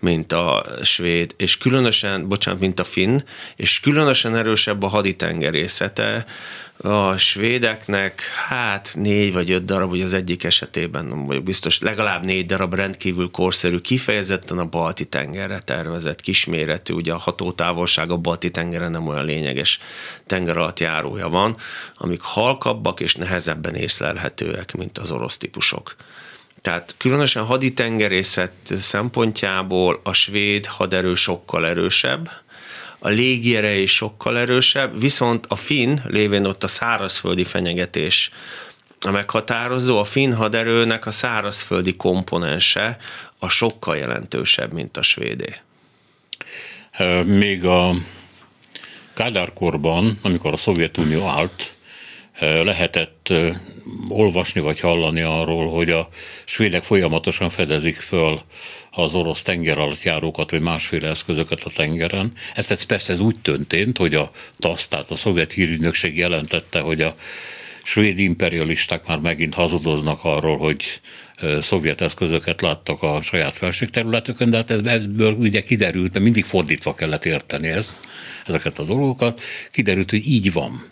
[0.00, 3.20] mint a svéd, és különösen, bocsánat, mint a finn,
[3.56, 6.24] és különösen erősebb a haditengerészete.
[6.82, 12.24] A svédeknek hát négy vagy öt darab, ugye az egyik esetében nem vagyok biztos, legalább
[12.24, 18.50] négy darab rendkívül korszerű, kifejezetten a balti tengerre tervezett kisméretű, ugye a hatótávolság a balti
[18.50, 19.80] tengeren nem olyan lényeges
[20.26, 21.56] tenger alatt járója van,
[21.96, 25.94] amik halkabbak és nehezebben észlelhetőek, mint az orosz típusok.
[26.60, 32.30] Tehát különösen haditengerészet szempontjából a svéd haderő sokkal erősebb,
[32.98, 38.30] a légiere is sokkal erősebb, viszont a finn, lévén ott a szárazföldi fenyegetés
[39.00, 42.96] a meghatározó, a finn haderőnek a szárazföldi komponense
[43.38, 45.54] a sokkal jelentősebb, mint a svédé.
[47.26, 47.94] Még a
[49.14, 51.76] Kádárkorban, amikor a Szovjetunió állt,
[52.40, 53.32] lehetett
[54.08, 56.08] olvasni vagy hallani arról, hogy a
[56.44, 58.40] svédek folyamatosan fedezik föl
[58.90, 62.32] az orosz tenger alatt járókat, vagy másféle eszközöket a tengeren.
[62.54, 67.00] Ez, ez persze ez úgy történt, hogy a TASZ, tehát a szovjet hírügynökség jelentette, hogy
[67.00, 67.14] a
[67.82, 71.00] svéd imperialisták már megint hazudoznak arról, hogy
[71.60, 76.94] szovjet eszközöket láttak a saját felségterületükön, de hát ez, ebből ugye kiderült, mert mindig fordítva
[76.94, 78.00] kellett érteni ezt,
[78.46, 80.84] ezeket a dolgokat, kiderült, hogy így van.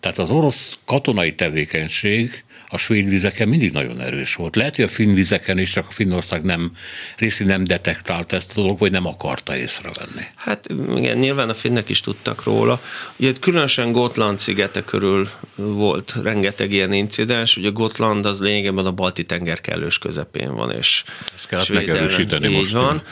[0.00, 4.56] Tehát az orosz katonai tevékenység a svéd vizeken mindig nagyon erős volt.
[4.56, 6.72] Lehet, hogy a finn vizeken is csak a Finnország nem,
[7.16, 10.22] részi nem detektált ezt a dolgot, vagy nem akarta észrevenni.
[10.36, 12.82] Hát igen, nyilván a finnek is tudtak róla.
[13.16, 19.24] Ugye különösen Gotland szigete körül volt rengeteg ilyen incidens, ugye Gotland az lényegében a balti
[19.24, 22.72] tenger kellős közepén van, és Ezt kellett megerősíteni most.
[22.72, 23.02] Van.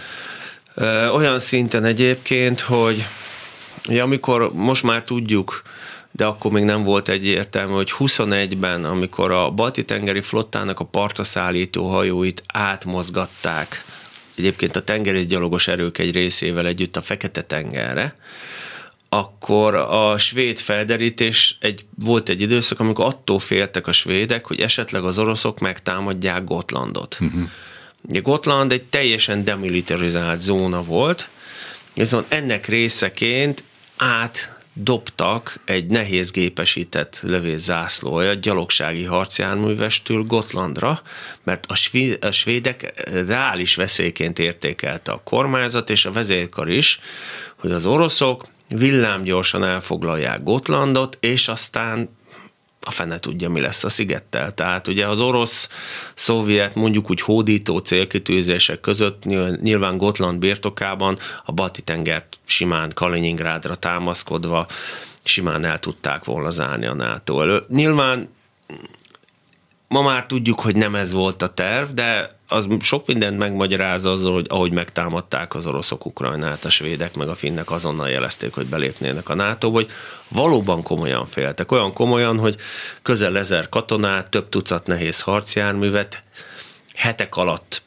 [1.14, 3.04] Olyan szinten egyébként, hogy
[3.88, 5.62] ugye amikor most már tudjuk,
[6.12, 11.90] de akkor még nem volt egyértelmű, hogy 21-ben, amikor a balti-tengeri flottának a partra szállító
[11.90, 13.84] hajóit átmozgatták,
[14.34, 18.16] egyébként a tengerészgyalogos erők egy részével együtt a Fekete-tengerre,
[19.08, 25.04] akkor a svéd felderítés egy, volt egy időszak, amikor attól féltek a svédek, hogy esetleg
[25.04, 27.18] az oroszok megtámadják Gotlandot.
[27.20, 27.42] Uh-huh.
[28.08, 31.28] Ugye Gotland egy teljesen demilitarizált zóna volt,
[31.94, 33.64] viszont ennek részeként
[33.96, 41.02] át dobtak egy nehéz gépesített lövészászlója gyalogsági harcjárművestől Gotlandra,
[41.42, 47.00] mert a, svéd, a svédek reális veszélyként értékelte a kormányzat és a vezérkar is,
[47.56, 52.08] hogy az oroszok villámgyorsan elfoglalják Gotlandot, és aztán
[52.84, 54.54] a fene tudja, mi lesz a szigettel.
[54.54, 59.24] Tehát ugye az orosz-szovjet mondjuk úgy hódító célkitűzések között
[59.62, 64.66] nyilván Gotland birtokában a balti tengert simán Kaliningrádra támaszkodva
[65.24, 67.64] simán el tudták volna zárni a NATO elő.
[67.68, 68.28] Nyilván
[69.92, 74.32] Ma már tudjuk, hogy nem ez volt a terv, de az sok mindent megmagyaráz azzal,
[74.32, 79.28] hogy ahogy megtámadták az oroszok Ukrajnát, a svédek meg a finnek azonnal jelezték, hogy belépnének
[79.28, 79.90] a nato hogy
[80.28, 81.72] valóban komolyan féltek.
[81.72, 82.56] Olyan komolyan, hogy
[83.02, 86.24] közel ezer katonát, több tucat nehéz harcjárművet
[86.94, 87.82] hetek alatt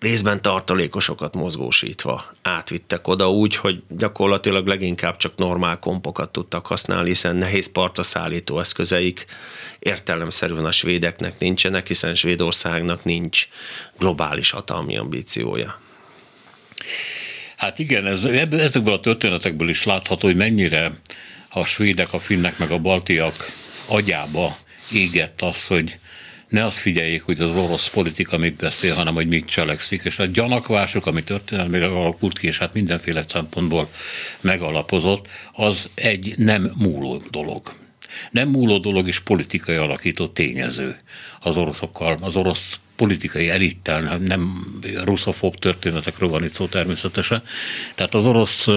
[0.00, 7.36] részben tartalékosokat mozgósítva átvittek oda úgy, hogy gyakorlatilag leginkább csak normál kompokat tudtak használni, hiszen
[7.36, 9.26] nehéz partra szállító eszközeik
[9.78, 13.48] értelemszerűen a svédeknek nincsenek, hiszen Svédországnak nincs
[13.98, 15.80] globális hatalmi ambíciója.
[17.56, 21.00] Hát igen, ez, ezekből a történetekből is látható, hogy mennyire
[21.50, 23.34] a svédek, a finnek meg a baltiak
[23.86, 24.56] agyába
[24.92, 25.98] égett az, hogy
[26.48, 30.26] ne azt figyeljék, hogy az orosz politika mit beszél, hanem hogy mit cselekszik, és a
[30.26, 33.90] gyanakvások, ami történelmére alakult ki, és hát mindenféle szempontból
[34.40, 37.72] megalapozott, az egy nem múló dolog.
[38.30, 40.96] Nem múló dolog és politikai alakító tényező
[41.40, 44.64] az oroszokkal, az orosz politikai elittel, nem, nem
[45.04, 47.42] russzofób történetekről van itt szó természetesen.
[47.94, 48.68] Tehát az orosz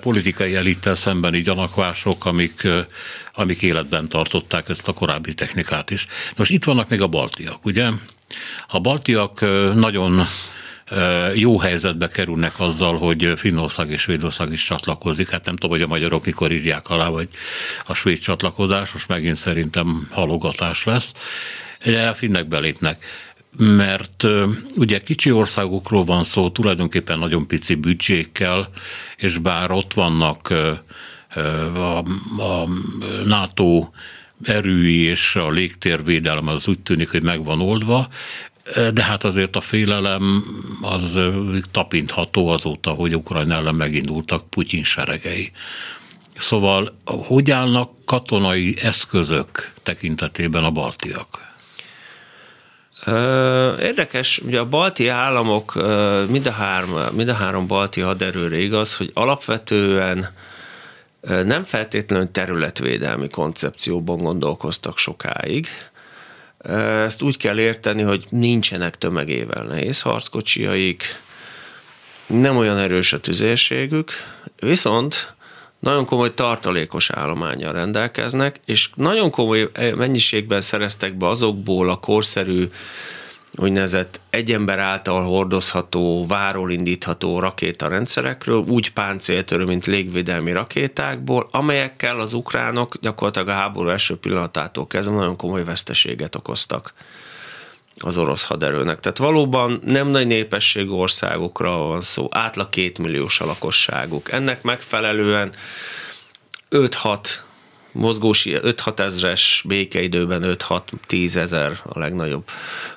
[0.00, 2.68] politikai elittel szembeni gyanakvások, amik,
[3.34, 6.06] amik életben tartották ezt a korábbi technikát is.
[6.36, 7.90] Most itt vannak még a baltiak, ugye?
[8.68, 9.40] A baltiak
[9.74, 10.26] nagyon
[11.34, 15.30] jó helyzetbe kerülnek azzal, hogy Finnország és Svédország is csatlakozik.
[15.30, 17.28] Hát nem tudom, hogy a magyarok mikor írják alá, vagy
[17.86, 21.12] a svéd csatlakozás, most megint szerintem halogatás lesz
[21.84, 23.04] de a finnek belépnek
[23.56, 24.26] mert
[24.76, 28.68] ugye kicsi országokról van szó, tulajdonképpen nagyon pici büdzsékkel,
[29.16, 30.52] és bár ott vannak
[31.74, 31.98] a,
[32.42, 32.68] a
[33.24, 33.88] NATO
[34.42, 38.08] erői és a légtérvédelem az úgy tűnik, hogy megvan oldva,
[38.92, 40.44] de hát azért a félelem
[40.82, 41.18] az
[41.70, 45.52] tapintható azóta, hogy Ukrajna ellen megindultak Putyin seregei.
[46.38, 51.49] Szóval hogy állnak katonai eszközök tekintetében a baltiak?
[53.80, 55.74] Érdekes, ugye a balti államok,
[56.28, 60.28] mind a három, mind a három balti haderőre igaz, hogy alapvetően
[61.20, 65.68] nem feltétlenül területvédelmi koncepcióban gondolkoztak sokáig.
[67.04, 71.20] Ezt úgy kell érteni, hogy nincsenek tömegével nehéz harckocsiaik,
[72.26, 74.10] nem olyan erős a tüzérségük,
[74.56, 75.34] viszont
[75.80, 82.68] nagyon komoly tartalékos állományjal rendelkeznek, és nagyon komoly mennyiségben szereztek be azokból a korszerű
[83.56, 92.32] úgynevezett egy ember által hordozható, váról indítható rakétarendszerekről, úgy páncéltörő, mint légvédelmi rakétákból, amelyekkel az
[92.32, 96.92] ukránok gyakorlatilag a háború első pillanatától kezdve nagyon komoly veszteséget okoztak
[98.04, 99.00] az orosz haderőnek.
[99.00, 104.32] Tehát valóban nem nagy népességű országokra van szó, átlag kétmilliós a lakosságuk.
[104.32, 105.52] Ennek megfelelően
[106.70, 107.18] 5-6
[107.92, 112.48] mozgósi 5-6 ezres békeidőben 5-6-10 ezer a legnagyobb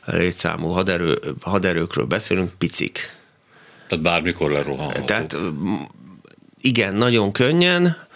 [0.06, 3.18] létszámú haderő, haderőkről beszélünk, picik.
[3.88, 5.06] Tehát bármikor lerohanható.
[5.06, 5.38] Tehát
[6.62, 8.08] igen, nagyon könnyen.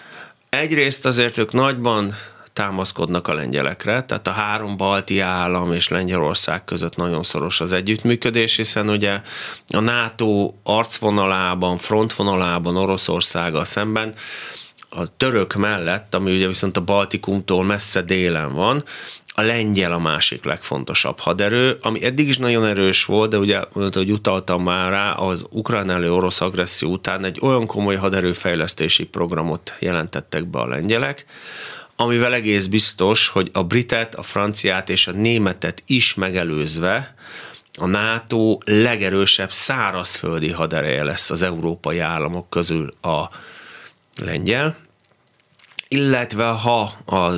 [0.49, 2.13] Egyrészt azért ők nagyban
[2.57, 8.55] támaszkodnak a lengyelekre, tehát a három balti állam és Lengyelország között nagyon szoros az együttműködés,
[8.55, 9.21] hiszen ugye
[9.69, 14.13] a NATO arcvonalában, frontvonalában Oroszországgal szemben
[14.89, 18.83] a török mellett, ami ugye viszont a Baltikumtól messze délen van,
[19.39, 24.11] a lengyel a másik legfontosabb haderő, ami eddig is nagyon erős volt, de ugye, hogy
[24.11, 30.47] utaltam már rá, az ukrán elő orosz agresszió után egy olyan komoly haderőfejlesztési programot jelentettek
[30.47, 31.25] be a lengyelek,
[31.99, 37.15] amivel egész biztos, hogy a britet, a franciát és a németet is megelőzve
[37.79, 43.29] a NATO legerősebb szárazföldi hadereje lesz az európai államok közül a
[44.21, 44.86] lengyel,
[45.87, 47.31] illetve ha a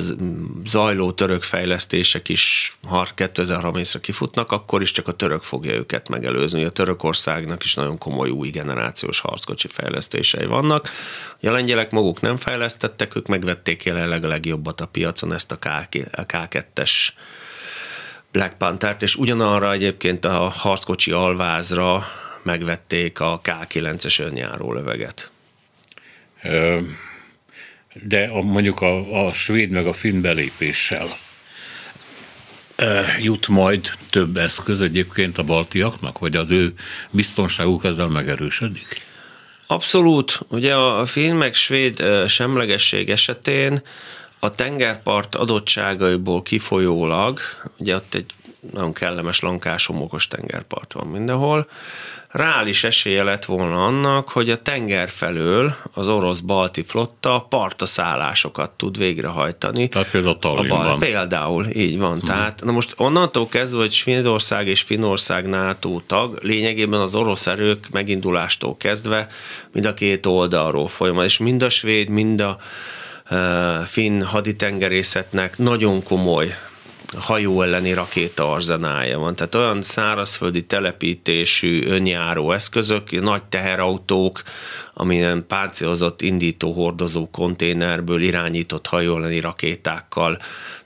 [0.64, 6.64] zajló török fejlesztések is ha 2030-ra kifutnak, akkor is csak a török fogja őket megelőzni.
[6.64, 10.88] A Törökországnak is nagyon komoly új generációs harckocsi fejlesztései vannak.
[11.42, 17.08] A lengyelek maguk nem fejlesztettek, ők megvették jelenleg a legjobbat a piacon, ezt a K2-es
[18.32, 22.06] Black Panther-t, és ugyanarra egyébként a harckocsi alvázra
[22.42, 25.30] megvették a K9-es önjáró löveget
[28.02, 31.08] de a, mondjuk a, a svéd meg a finn belépéssel
[33.20, 36.72] jut majd több eszköz egyébként a baltiaknak, vagy az ő
[37.10, 39.08] biztonságuk ezzel megerősödik?
[39.66, 40.40] Abszolút.
[40.50, 43.82] Ugye a finn meg svéd semlegesség esetén
[44.38, 47.38] a tengerpart adottságaiból kifolyólag,
[47.76, 48.32] ugye ott egy
[48.72, 51.66] nagyon kellemes lankás homokos tengerpart van mindenhol.
[52.30, 59.88] Reális esélye lett volna annak, hogy a tenger felől az orosz-balti flotta partaszállásokat tud végrehajtani.
[59.88, 60.86] Tehát például Tallinnban.
[60.86, 62.18] A például, így van.
[62.18, 62.26] Hmm.
[62.26, 67.86] Tehát na most onnantól kezdve, hogy Svédország és Finnország NATO tag, lényegében az orosz erők
[67.90, 69.28] megindulástól kezdve
[69.72, 72.58] mind a két oldalról folyamat, és mind a svéd, mind a
[73.84, 76.54] finn haditengerészetnek nagyon komoly
[77.18, 79.36] hajó elleni rakéta arzenája van.
[79.36, 84.42] Tehát olyan szárazföldi telepítésű önjáró eszközök, nagy teherautók,
[84.94, 90.38] amilyen páncélozott indító hordozó konténerből irányított hajó elleni rakétákkal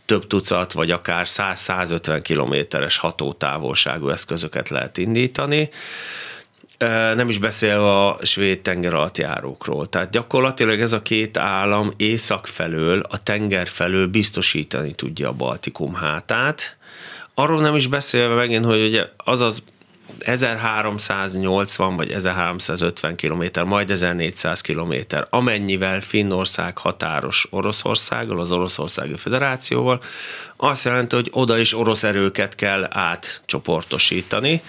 [0.07, 5.71] több tucat, vagy akár 100-150 kilométeres hatótávolságú eszközöket lehet indítani
[7.15, 9.89] nem is beszél a svéd tengeralattjárókról.
[9.89, 15.95] Tehát gyakorlatilag ez a két állam észak felől, a tenger felől biztosítani tudja a Baltikum
[15.95, 16.77] hátát.
[17.35, 19.63] Arról nem is beszélve megint, hogy ugye az az
[20.19, 24.95] 1380 vagy 1350 km, majd 1400 km,
[25.31, 30.01] amennyivel Finnország határos Oroszországgal, az Oroszországi Föderációval,
[30.57, 34.63] azt jelenti, hogy oda is orosz erőket kell átcsoportosítani,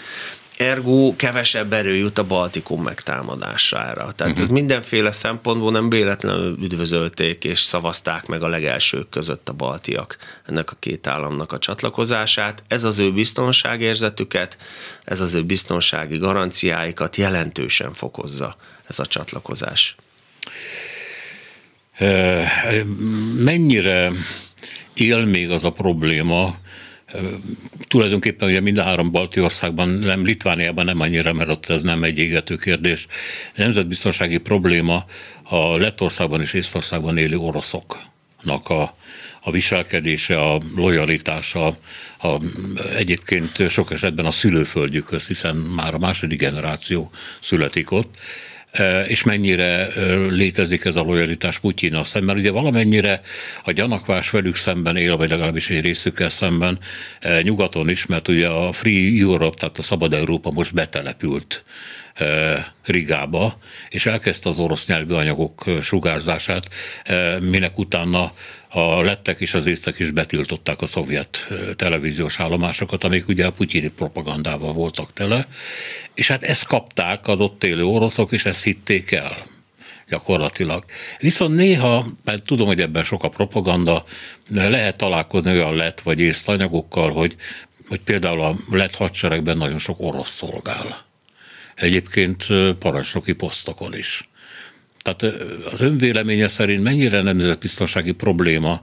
[0.57, 3.93] ergo kevesebb erő jut a Baltikum megtámadására.
[3.93, 4.39] Tehát uh-huh.
[4.39, 10.71] ez mindenféle szempontból nem véletlenül üdvözölték és szavazták meg a legelsők között a baltiak ennek
[10.71, 12.63] a két államnak a csatlakozását.
[12.67, 14.57] Ez az ő biztonságérzetüket,
[15.03, 18.55] ez az ő biztonsági garanciáikat jelentősen fokozza
[18.87, 19.95] ez a csatlakozás.
[23.37, 24.11] Mennyire
[24.93, 26.55] él még az a probléma,
[27.87, 32.03] Tulajdonképpen ugye mind a három balti országban, nem Litvániában nem annyira, mert ott ez nem
[32.03, 33.07] egy égető kérdés.
[33.55, 35.05] Nemzetbiztonsági probléma
[35.43, 38.95] a Lettországban és Észtországban élő oroszoknak a,
[39.41, 41.77] a viselkedése, a lojalitása,
[42.21, 42.41] a,
[42.95, 47.11] egyébként sok esetben a szülőföldjükhöz, hiszen már a második generáció
[47.41, 48.17] születik ott,
[49.07, 49.87] és mennyire
[50.29, 52.37] létezik ez a lojalitás Putyina szemben.
[52.37, 53.21] Ugye valamennyire
[53.63, 56.79] a gyanakvás velük szemben él, vagy legalábbis egy részükkel szemben
[57.41, 61.63] nyugaton is, mert ugye a Free Europe, tehát a Szabad Európa most betelepült
[62.83, 63.57] Rigába,
[63.89, 66.67] és elkezdte az orosz nyelvű anyagok sugárzását,
[67.39, 68.31] minek utána
[68.75, 73.87] a lettek és az észtek is betiltották a szovjet televíziós állomásokat, amik ugye a putyini
[73.87, 75.47] propagandával voltak tele,
[76.13, 79.45] és hát ezt kapták az ott élő oroszok, és ezt hitték el
[80.09, 80.83] gyakorlatilag.
[81.19, 84.05] Viszont néha, mert tudom, hogy ebben sok a propaganda,
[84.49, 87.35] lehet találkozni olyan lett vagy észt anyagokkal, hogy,
[87.87, 91.05] hogy például a lett hadseregben nagyon sok orosz szolgál.
[91.75, 92.45] Egyébként
[92.79, 94.29] parancsnoki posztokon is.
[95.05, 95.35] Tehát
[95.71, 98.81] az önvéleménye szerint mennyire nemzetbiztonsági probléma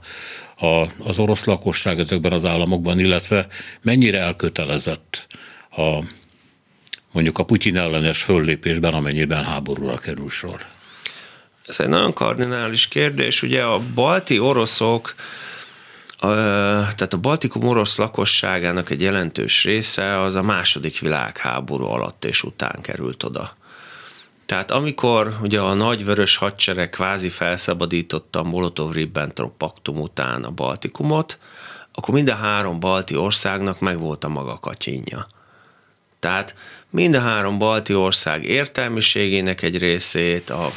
[0.99, 3.47] az orosz lakosság ezekben az államokban, illetve
[3.81, 5.27] mennyire elkötelezett
[5.71, 6.05] a
[7.13, 10.67] mondjuk a Putyin ellenes föllépésben, amennyiben háborúra kerül sor?
[11.67, 13.43] Ez egy nagyon kardinális kérdés.
[13.43, 15.15] Ugye a balti oroszok
[16.19, 22.79] tehát a Baltikum orosz lakosságának egy jelentős része az a második világháború alatt és után
[22.83, 23.57] került oda.
[24.53, 31.39] Tehát amikor ugye a nagy vörös hadsereg kvázi felszabadította a Molotov-Ribbentrop paktum után a Baltikumot,
[31.93, 35.27] akkor mind a három balti országnak megvolt a maga katyinja.
[36.19, 36.55] Tehát
[36.91, 40.71] mind a három balti ország értelmiségének egy részét, a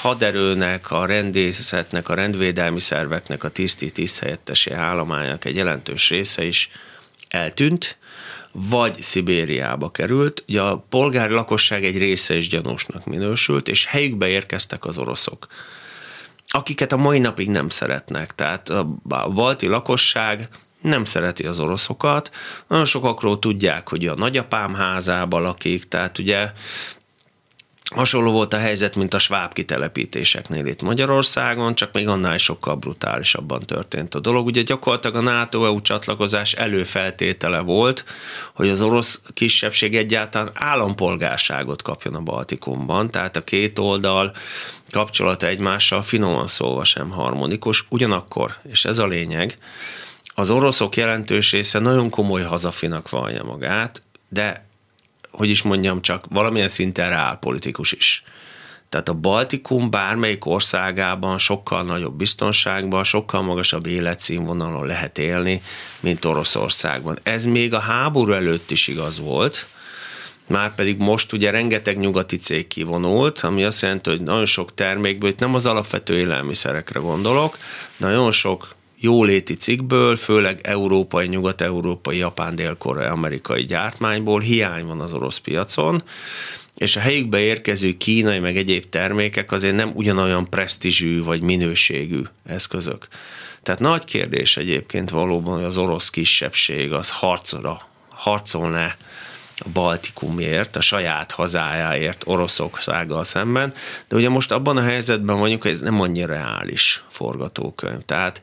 [0.00, 6.70] haderőnek, a rendészetnek, a rendvédelmi szerveknek, a tiszti tiszthelyettesi állománynak egy jelentős része is
[7.28, 7.96] eltűnt,
[8.56, 10.44] vagy Szibériába került.
[10.48, 15.46] Ugye a polgári lakosság egy része is gyanúsnak minősült, és helyükbe érkeztek az oroszok
[16.54, 18.34] akiket a mai napig nem szeretnek.
[18.34, 18.84] Tehát a
[19.34, 20.48] balti lakosság
[20.80, 22.30] nem szereti az oroszokat.
[22.68, 26.50] Nagyon sokakról tudják, hogy a nagyapám házában lakik, tehát ugye
[27.94, 33.60] Hasonló volt a helyzet, mint a sváb kitelepítéseknél itt Magyarországon, csak még annál sokkal brutálisabban
[33.60, 34.46] történt a dolog.
[34.46, 38.04] Ugye gyakorlatilag a NATO-EU csatlakozás előfeltétele volt,
[38.54, 44.34] hogy az orosz kisebbség egyáltalán állampolgárságot kapjon a Baltikumban, tehát a két oldal
[44.90, 47.86] kapcsolata egymással finoman szólva sem harmonikus.
[47.88, 49.56] Ugyanakkor, és ez a lényeg,
[50.34, 54.66] az oroszok jelentős része nagyon komoly hazafinak vallja magát, de
[55.36, 58.24] hogy is mondjam, csak valamilyen szinten reálpolitikus is.
[58.88, 65.62] Tehát a Baltikum bármelyik országában sokkal nagyobb biztonságban, sokkal magasabb életszínvonalon lehet élni,
[66.00, 67.18] mint Oroszországban.
[67.22, 69.66] Ez még a háború előtt is igaz volt,
[70.48, 75.30] már pedig most ugye rengeteg nyugati cég kivonult, ami azt jelenti, hogy nagyon sok termékből,
[75.30, 77.58] itt nem az alapvető élelmiszerekre gondolok,
[77.96, 78.68] nagyon sok
[79.04, 82.76] jóléti cikkből, főleg európai, nyugat-európai, japán, dél
[83.10, 86.02] amerikai gyártmányból hiány van az orosz piacon,
[86.74, 93.08] és a helyükbe érkező kínai meg egyéb termékek azért nem ugyanolyan presztízsű vagy minőségű eszközök.
[93.62, 98.92] Tehát nagy kérdés egyébként valóban, hogy az orosz kisebbség az harcra, harcolna
[99.58, 103.72] a Baltikumért, a saját hazájáért Oroszországgal szemben,
[104.08, 108.02] de ugye most abban a helyzetben vagyunk, hogy ez nem annyira reális forgatókönyv.
[108.02, 108.40] Tehát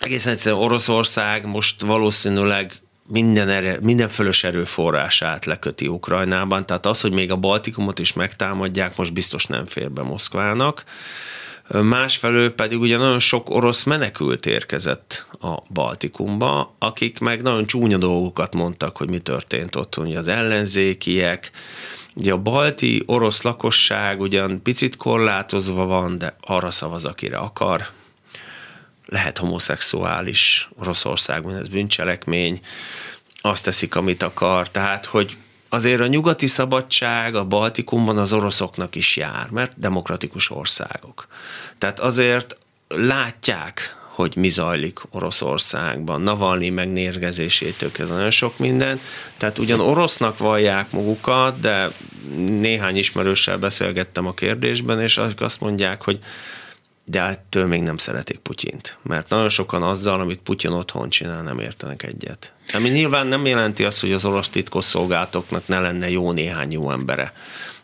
[0.00, 2.72] egészen egyszerűen Oroszország most valószínűleg
[3.06, 8.96] minden, erő, minden fölös erőforrását leköti Ukrajnában, tehát az, hogy még a Baltikumot is megtámadják,
[8.96, 10.84] most biztos nem fér be Moszkvának.
[11.72, 18.54] Másfelől pedig ugye nagyon sok orosz menekült érkezett a Baltikumba, akik meg nagyon csúnya dolgokat
[18.54, 21.50] mondtak, hogy mi történt ott, hogy az ellenzékiek,
[22.14, 27.86] Ugye a balti orosz lakosság ugyan picit korlátozva van, de arra szavaz, akire akar.
[29.06, 32.60] Lehet homoszexuális Oroszországban, ez bűncselekmény,
[33.40, 34.70] azt teszik, amit akar.
[34.70, 35.36] Tehát, hogy
[35.72, 41.26] azért a nyugati szabadság a Baltikumban az oroszoknak is jár, mert demokratikus országok.
[41.78, 42.56] Tehát azért
[42.88, 46.20] látják, hogy mi zajlik Oroszországban.
[46.20, 49.00] Navalnyi megnérgezésétől ez nagyon sok minden.
[49.36, 51.90] Tehát ugyan orosznak vallják magukat, de
[52.46, 56.18] néhány ismerőssel beszélgettem a kérdésben, és azt mondják, hogy
[57.04, 58.98] de ettől még nem szeretik Putyint.
[59.02, 62.52] Mert nagyon sokan azzal, amit Putyin otthon csinál, nem értenek egyet.
[62.72, 67.32] Ami nyilván nem jelenti azt, hogy az orosz titkosszolgálatoknak ne lenne jó néhány jó embere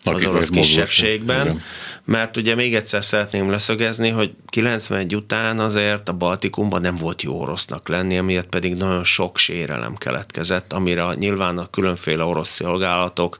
[0.04, 1.62] az orosz kisebbségben,
[2.04, 7.40] mert ugye még egyszer szeretném leszögezni, hogy 91 után azért a Baltikumban nem volt jó
[7.40, 13.36] orosznak lenni, amiért pedig nagyon sok sérelem keletkezett, amire nyilván a különféle orosz szolgálatok,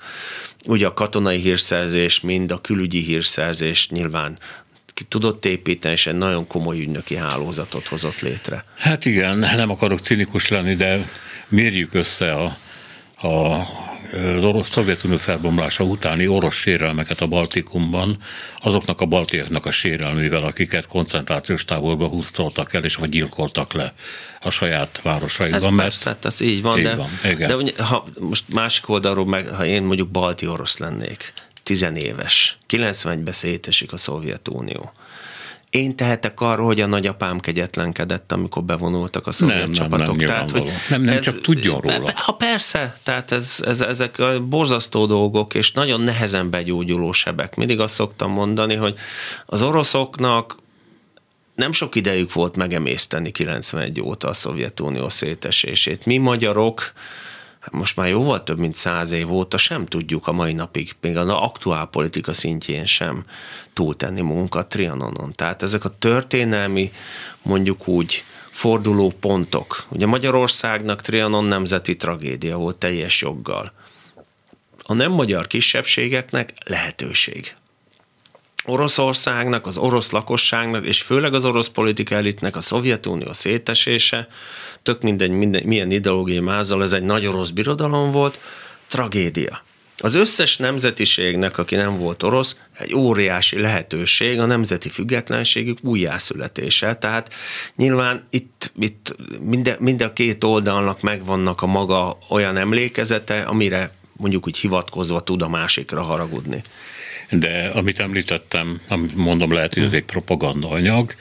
[0.67, 4.39] ugye a katonai hírszerzés, mind a külügyi hírszerzés nyilván
[5.09, 8.65] tudott építeni, és egy nagyon komoly ügynöki hálózatot hozott létre.
[8.77, 11.09] Hát igen, nem akarok cinikus lenni, de
[11.49, 12.57] mérjük össze a,
[13.29, 13.67] a
[14.13, 18.17] az orosz Szovjetunió felbomlása utáni orosz sérelmeket a Baltikumban,
[18.61, 23.93] azoknak a baltiaknak a sérelmével, akiket koncentrációs táborba húztoltak el, és vagy gyilkoltak le
[24.41, 25.61] a saját városaikban.
[25.61, 27.65] Ez mert persze, hát ez így van, így de, van, igen.
[27.65, 31.33] de ha most másik oldalról, meg, ha én mondjuk balti orosz lennék,
[31.63, 34.93] tizenéves, 91-ben szétesik a Szovjetunió
[35.77, 40.07] én tehetek arról, hogy a nagyapám kegyetlenkedett, amikor bevonultak a szovjet nem, csapatok.
[40.07, 42.12] Nem, nem, tehát, hogy nem, nem ez, csak tudjon róla.
[42.14, 47.57] Ha persze, tehát ez, ez, ezek a borzasztó dolgok, és nagyon nehezen begyógyuló sebek.
[47.57, 48.95] Mindig azt szoktam mondani, hogy
[49.47, 50.57] az oroszoknak
[51.55, 56.07] nem sok idejük volt megemészteni 91 óta a Szovjetunió szétesését.
[56.07, 56.93] Mi magyarok
[57.71, 61.43] most már jóval több mint száz év óta sem tudjuk a mai napig, még a
[61.43, 63.25] aktuál politika szintjén sem
[63.73, 65.33] túltenni magunkat Trianonon.
[65.35, 66.93] Tehát ezek a történelmi,
[67.43, 69.85] mondjuk úgy, forduló pontok.
[69.89, 73.73] Ugye Magyarországnak Trianon nemzeti tragédia volt teljes joggal.
[74.83, 77.57] A nem magyar kisebbségeknek lehetőség.
[78.67, 84.29] Oroszországnak, az orosz lakosságnak, és főleg az orosz politika elitnek a Szovjetunió szétesése,
[84.83, 88.39] tök mindegy, minden, milyen ideológiai mázal, ez egy nagy orosz birodalom volt,
[88.89, 89.64] tragédia.
[89.99, 96.97] Az összes nemzetiségnek, aki nem volt orosz, egy óriási lehetőség a nemzeti függetlenségük újjászületése.
[96.97, 97.33] Tehát
[97.77, 104.47] nyilván itt, itt mind, mind a két oldalnak megvannak a maga olyan emlékezete, amire mondjuk
[104.47, 106.62] úgy hivatkozva tud a másikra haragudni.
[107.31, 111.14] De amit említettem, amit mondom, lehet, hogy ez egy propaganda anyag,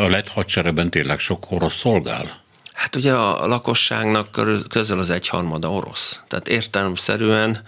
[0.00, 2.40] a lett hadseregben tényleg sok orosz szolgál?
[2.72, 4.28] Hát ugye a lakosságnak
[4.68, 6.22] közel az egyharmada orosz.
[6.28, 7.62] Tehát értelemszerűen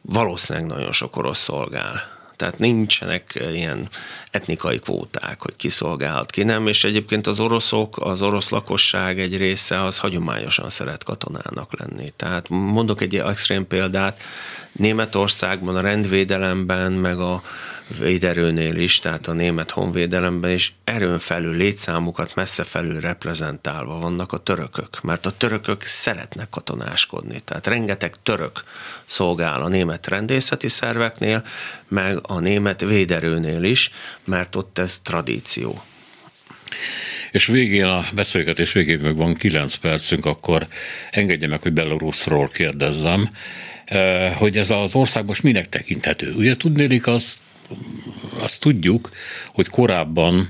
[0.00, 2.18] valószínűleg nagyon sok orosz szolgál.
[2.36, 3.88] Tehát nincsenek ilyen
[4.30, 9.36] etnikai kvóták, hogy ki szolgálhat, ki nem, és egyébként az oroszok, az orosz lakosság egy
[9.36, 12.10] része az hagyományosan szeret katonának lenni.
[12.16, 14.20] Tehát mondok egy extrém példát,
[14.80, 17.42] Németországban a rendvédelemben, meg a
[17.98, 24.38] véderőnél is, tehát a német honvédelemben is erőn felül, létszámukat messze felül reprezentálva vannak a
[24.38, 28.64] törökök, mert a törökök szeretnek katonáskodni, tehát rengeteg török
[29.04, 31.44] szolgál a német rendészeti szerveknél,
[31.88, 33.90] meg a német véderőnél is,
[34.24, 35.82] mert ott ez tradíció.
[37.30, 40.66] És végén a beszélgetés végén meg van kilenc percünk, akkor
[41.10, 43.30] engedje meg, hogy Belarusról kérdezzem,
[44.36, 46.32] hogy ez az ország most minek tekinthető.
[46.34, 47.40] Ugye tudnélik az
[48.40, 49.10] azt tudjuk,
[49.52, 50.48] hogy korábban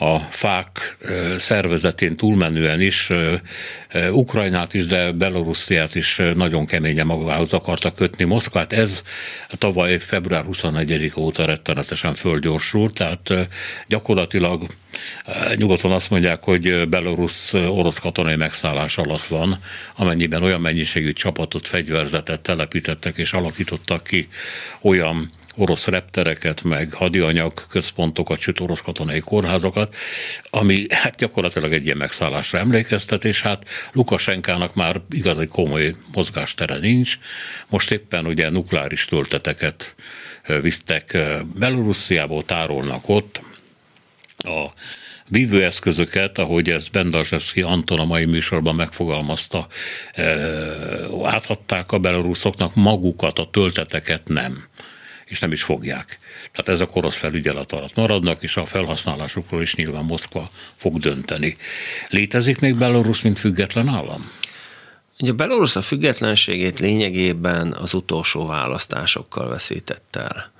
[0.00, 0.96] a fák
[1.38, 3.10] szervezetén túlmenően is
[4.10, 8.72] Ukrajnát is, de Belorussziát is nagyon keményen magához akarta kötni Moszkvát.
[8.72, 9.02] Ez
[9.58, 13.48] tavaly február 21 óta rettenetesen földgyorsult, tehát
[13.88, 14.66] gyakorlatilag
[15.54, 19.58] nyugodtan azt mondják, hogy Belarus orosz katonai megszállás alatt van,
[19.96, 24.28] amennyiben olyan mennyiségű csapatot, fegyverzetet telepítettek és alakítottak ki
[24.80, 25.30] olyan
[25.60, 29.96] orosz reptereket, meg hadianyag központokat, sőt orosz katonai kórházakat,
[30.50, 37.18] ami hát gyakorlatilag egy ilyen megszállásra emlékeztet, és hát Lukasenkának már igazi komoly mozgástere nincs.
[37.68, 39.94] Most éppen ugye nukleáris tölteteket
[40.60, 41.18] visztek
[41.58, 43.40] Belorussziából, tárolnak ott.
[44.36, 44.66] A
[45.28, 49.66] vívőeszközöket, ahogy ez Bendazsevszki Anton a mai műsorban megfogalmazta,
[51.24, 54.64] átadták a beloruszoknak magukat, a tölteteket nem
[55.30, 56.18] és nem is fogják.
[56.52, 61.56] Tehát ezek orosz felügyelet alatt maradnak, és a felhasználásukról is nyilván Moszkva fog dönteni.
[62.08, 64.30] Létezik még Belarus, mint független állam?
[65.18, 70.50] Ugye Belarus a függetlenségét lényegében az utolsó választásokkal veszített el.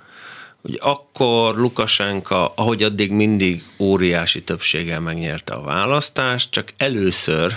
[0.61, 7.53] Ugye akkor Lukasenka, ahogy addig mindig óriási többséggel megnyerte a választást, csak először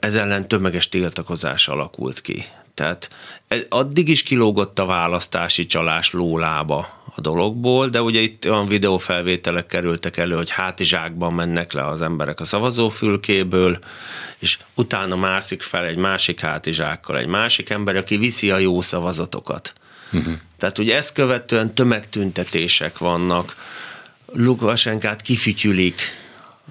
[0.00, 2.44] ez ellen tömeges tiltakozás alakult ki.
[2.74, 3.10] Tehát
[3.68, 10.16] addig is kilógott a választási csalás lólába a dologból, de ugye itt olyan videófelvételek kerültek
[10.16, 13.78] elő, hogy hátizsákban mennek le az emberek a szavazófülkéből,
[14.38, 19.72] és utána mászik fel egy másik hátizsákkal egy másik ember, aki viszi a jó szavazatokat.
[20.12, 20.34] Uh-huh.
[20.58, 23.56] Tehát ugye ezt követően tömegtüntetések vannak,
[24.32, 26.00] Lukasenkát kifütyülik,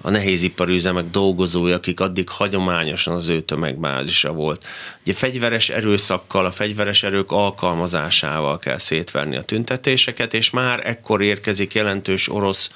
[0.00, 4.66] a nehézipari üzemek dolgozói, akik addig hagyományosan az ő tömegbázisa volt.
[5.02, 11.74] Ugye fegyveres erőszakkal, a fegyveres erők alkalmazásával kell szétverni a tüntetéseket, és már ekkor érkezik
[11.74, 12.70] jelentős orosz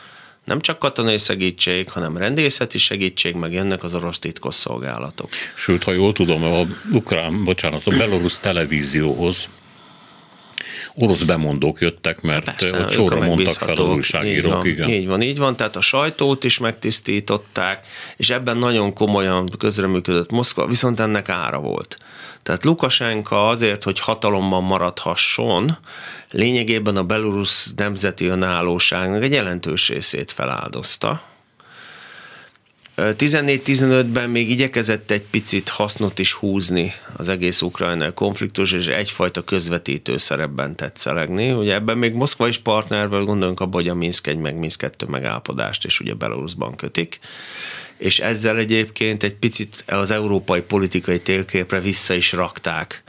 [0.44, 5.28] nem csak katonai segítség, hanem rendészeti segítség, meg jönnek az orosz titkosszolgálatok.
[5.54, 6.62] Sőt, ha jól tudom, a
[6.92, 9.48] ukrán, bocsánat, a belorusz televízióhoz
[10.98, 14.66] orosz bemondók jöttek, mert Persze, ott sorra mondtak fel az újságírók.
[14.66, 14.88] Így van, igen.
[14.88, 17.86] így van, így van, tehát a sajtót is megtisztították,
[18.16, 21.96] és ebben nagyon komolyan közreműködött Moszkva, viszont ennek ára volt.
[22.42, 25.78] Tehát Lukasenka azért, hogy hatalomban maradhasson,
[26.30, 31.22] lényegében a belorusz nemzeti önállóságnak egy jelentős részét feláldozta,
[32.98, 40.16] 14-15-ben még igyekezett egy picit hasznot is húzni az egész ukrajnai konfliktus, és egyfajta közvetítő
[40.16, 41.52] szerepben tetszelegni.
[41.52, 45.06] Ugye ebben még Moszkva is partnervel gondolunk abban, hogy a Minsk egy meg Minsk 2
[45.06, 47.18] megállapodást és ugye Belarusban kötik
[47.98, 53.02] és ezzel egyébként egy picit az európai politikai térképre vissza is rakták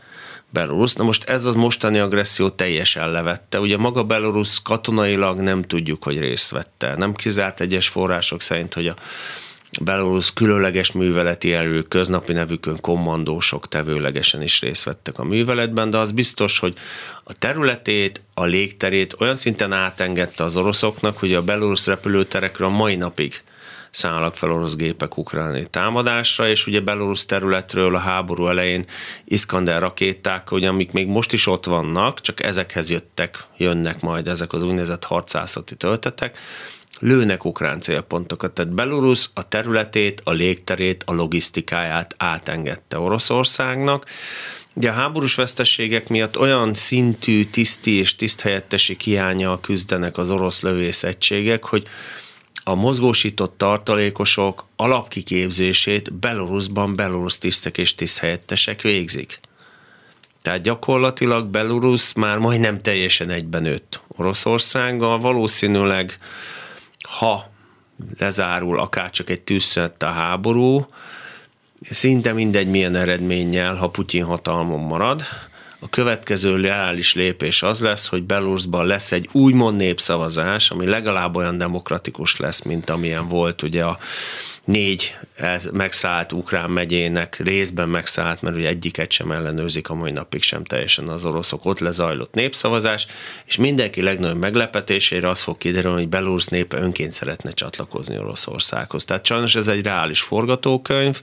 [0.49, 0.93] Belarus.
[0.93, 3.59] Na most ez az mostani agresszió teljesen levette.
[3.59, 6.95] Ugye maga Belarus katonailag nem tudjuk, hogy részt vette.
[6.97, 8.95] Nem kizárt egyes források szerint, hogy a
[9.81, 16.11] Belarus különleges műveleti erők köznapi nevükön kommandósok tevőlegesen is részt vettek a műveletben, de az
[16.11, 16.75] biztos, hogy
[17.23, 22.95] a területét, a légterét olyan szinten átengedte az oroszoknak, hogy a Belarus repülőterekről a mai
[22.95, 23.41] napig
[23.89, 28.85] szállnak fel orosz gépek ukráni támadásra, és ugye Belarus területről a háború elején
[29.25, 34.53] Iskander rakéták, ugye, amik még most is ott vannak, csak ezekhez jöttek, jönnek majd ezek
[34.53, 36.37] az úgynevezett harcászati töltetek,
[36.99, 38.51] lőnek ukrán célpontokat.
[38.51, 44.05] Tehát Belarus a területét, a légterét, a logisztikáját átengedte Oroszországnak.
[44.75, 51.65] Ugye a háborús veszteségek miatt olyan szintű tiszti és tiszthelyettesi hiánya küzdenek az orosz lövészegységek,
[51.65, 51.87] hogy
[52.63, 59.39] a mozgósított tartalékosok alapkiképzését Belarusban belorusz tisztek és tiszthelyettesek végzik.
[60.41, 66.17] Tehát gyakorlatilag Belarus már majdnem teljesen egyben nőtt Oroszországgal, valószínűleg
[67.17, 67.49] ha
[68.19, 70.85] lezárul akár csak egy tűzszett a háború,
[71.89, 75.23] szinte mindegy milyen eredménnyel, ha Putyin hatalmon marad,
[75.79, 81.57] a következő reális lépés az lesz, hogy Belarusban lesz egy úgymond népszavazás, ami legalább olyan
[81.57, 83.97] demokratikus lesz, mint amilyen volt ugye a
[84.69, 85.15] négy
[85.71, 91.07] megszállt ukrán megyének részben megszállt, mert ugye egyiket sem ellenőrzik a mai napig sem teljesen
[91.07, 91.65] az oroszok.
[91.65, 93.07] Ott lezajlott népszavazás,
[93.45, 99.05] és mindenki legnagyobb meglepetésére az fog kiderülni, hogy Belarus népe önként szeretne csatlakozni Oroszországhoz.
[99.05, 101.21] Tehát sajnos ez egy reális forgatókönyv,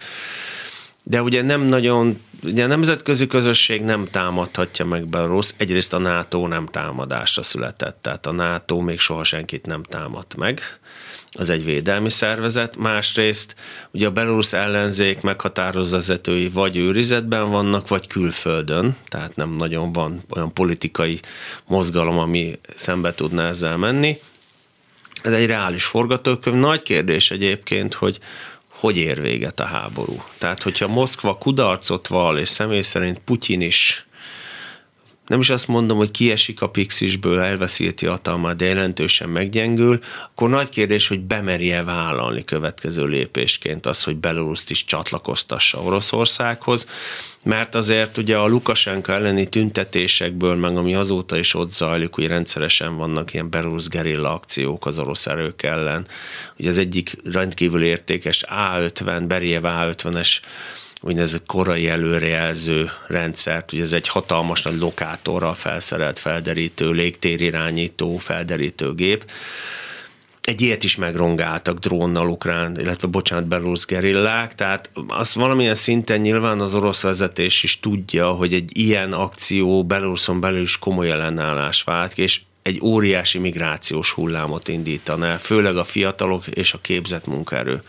[1.03, 6.47] de ugye nem nagyon, ugye a nemzetközi közösség nem támadhatja meg Belarus, egyrészt a NATO
[6.47, 10.61] nem támadásra született, tehát a NATO még soha senkit nem támadt meg,
[11.37, 13.55] az egy védelmi szervezet, másrészt
[13.91, 20.23] ugye a belorusz ellenzék meghatározó vezetői vagy őrizetben vannak, vagy külföldön, tehát nem nagyon van
[20.31, 21.21] olyan politikai
[21.67, 24.19] mozgalom, ami szembe tudna ezzel menni.
[25.23, 26.57] Ez egy reális forgatókönyv.
[26.57, 28.19] Nagy kérdés egyébként, hogy
[28.69, 30.23] hogy ér véget a háború.
[30.39, 34.07] Tehát, hogyha Moszkva kudarcot val, és személy szerint Putyin is
[35.27, 40.69] nem is azt mondom, hogy kiesik a pixisből, elveszíti hatalmát, de jelentősen meggyengül, akkor nagy
[40.69, 46.87] kérdés, hogy bemerje vállalni következő lépésként az, hogy Belaruszt is csatlakoztassa Oroszországhoz,
[47.45, 52.97] mert azért ugye a Lukasenka elleni tüntetésekből, meg ami azóta is ott zajlik, hogy rendszeresen
[52.97, 56.07] vannak ilyen Belarus gerilla akciók az orosz erők ellen.
[56.59, 60.41] Ugye az egyik rendkívül értékes A50, Beriev A50-es
[61.03, 69.31] úgynevezett korai előrejelző rendszert, ugye ez egy hatalmas nagy lokátorral felszerelt felderítő, légtérirányító, felderítő gép.
[70.41, 76.61] Egy ilyet is megrongáltak drónnal ukrán, illetve bocsánat, belorusz gerillák, tehát azt valamilyen szinten nyilván
[76.61, 82.19] az orosz vezetés is tudja, hogy egy ilyen akció Belaruson belül is komoly ellenállás vált,
[82.19, 87.83] és egy óriási migrációs hullámot indítana, főleg a fiatalok és a képzett munkaerő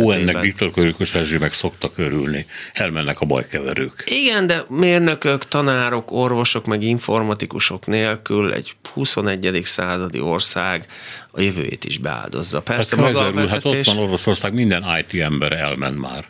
[0.00, 2.46] Ó, ennek diktatórikus rezsimek szoktak örülni.
[2.72, 4.04] Elmennek a bajkeverők.
[4.06, 9.60] Igen, de mérnökök, tanárok, orvosok, meg informatikusok nélkül egy 21.
[9.64, 10.86] századi ország
[11.30, 12.60] a jövőjét is beáldozza.
[12.60, 13.52] Persze hát, maga a vezetés...
[13.52, 16.24] hát ott van Oroszország, minden IT ember elment már.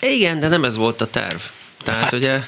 [0.00, 1.40] Igen, de nem ez volt a terv.
[1.84, 2.12] Tehát hát.
[2.12, 2.40] ugye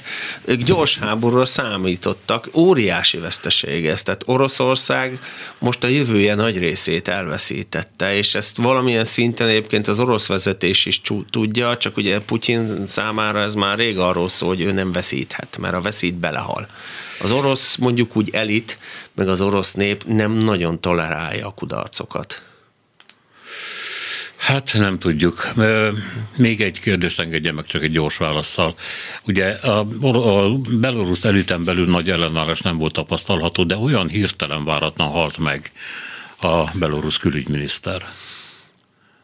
[0.45, 4.03] ők gyors háborúra számítottak, óriási veszteség ez.
[4.03, 5.20] Tehát Oroszország
[5.59, 11.01] most a jövője nagy részét elveszítette, és ezt valamilyen szinten egyébként az orosz vezetés is
[11.30, 15.74] tudja, csak ugye Putyin számára ez már rég arról szól, hogy ő nem veszíthet, mert
[15.74, 16.68] a veszít belehal.
[17.20, 18.78] Az orosz mondjuk úgy elit,
[19.14, 22.43] meg az orosz nép nem nagyon tolerálja a kudarcokat.
[24.47, 25.53] Hát nem tudjuk.
[26.36, 28.74] Még egy kérdést engedje meg csak egy gyors válaszsal.
[29.24, 35.09] Ugye a, a belorusz eliten belül nagy ellenállás nem volt tapasztalható, de olyan hirtelen váratlan
[35.09, 35.70] halt meg
[36.40, 38.03] a belorusz külügyminiszter.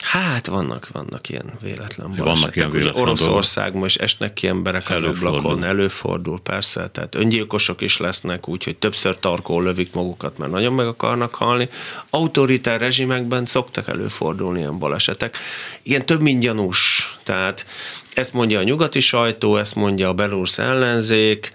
[0.03, 2.35] Hát vannak, vannak ilyen véletlen balesetek.
[2.35, 5.39] Vannak ilyen véletlen Oroszországban is esnek ki emberek az előfordul.
[5.39, 10.87] ablakon, előfordul persze, tehát öngyilkosok is lesznek, úgyhogy többször tarkól lövik magukat, mert nagyon meg
[10.87, 11.69] akarnak halni.
[12.11, 15.39] Autoritár rezsimekben szoktak előfordulni ilyen balesetek.
[15.83, 17.67] Igen, több mint gyanús, tehát
[18.15, 21.53] ezt mondja a nyugati sajtó, ezt mondja a belorusz ellenzék,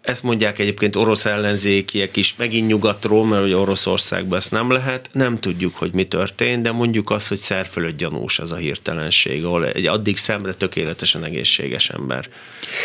[0.00, 5.10] ezt mondják egyébként orosz ellenzékiek is, megint nyugatról, mert ugye Oroszországban ezt nem lehet.
[5.12, 9.66] Nem tudjuk, hogy mi történt, de mondjuk azt, hogy szerfölött gyanús az a hirtelenség, ahol
[9.66, 12.28] egy addig szemre tökéletesen egészséges ember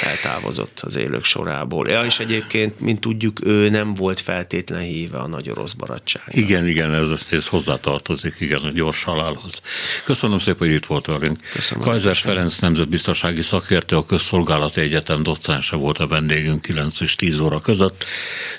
[0.03, 1.89] eltávozott az élők sorából.
[1.89, 6.23] Ja, és egyébként, mint tudjuk, ő nem volt feltétlen híve a nagy orosz barátság.
[6.27, 9.61] Igen, igen, ez, ez hozzátartozik, igen, a gyors halálhoz.
[10.03, 11.39] Köszönöm szépen, hogy itt volt velünk.
[11.53, 11.83] Köszönöm.
[11.83, 17.59] Kaiser Ferenc nemzetbiztonsági szakértő, a Közszolgálati Egyetem docense volt a vendégünk 9 és 10 óra
[17.59, 18.05] között.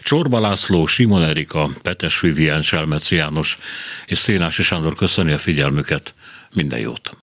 [0.03, 3.59] Csorba László, Simon Erika, Petes Vivien, Selmeci János
[4.07, 6.15] és Szénási Sándor köszöni a figyelmüket.
[6.55, 7.15] Minden jót!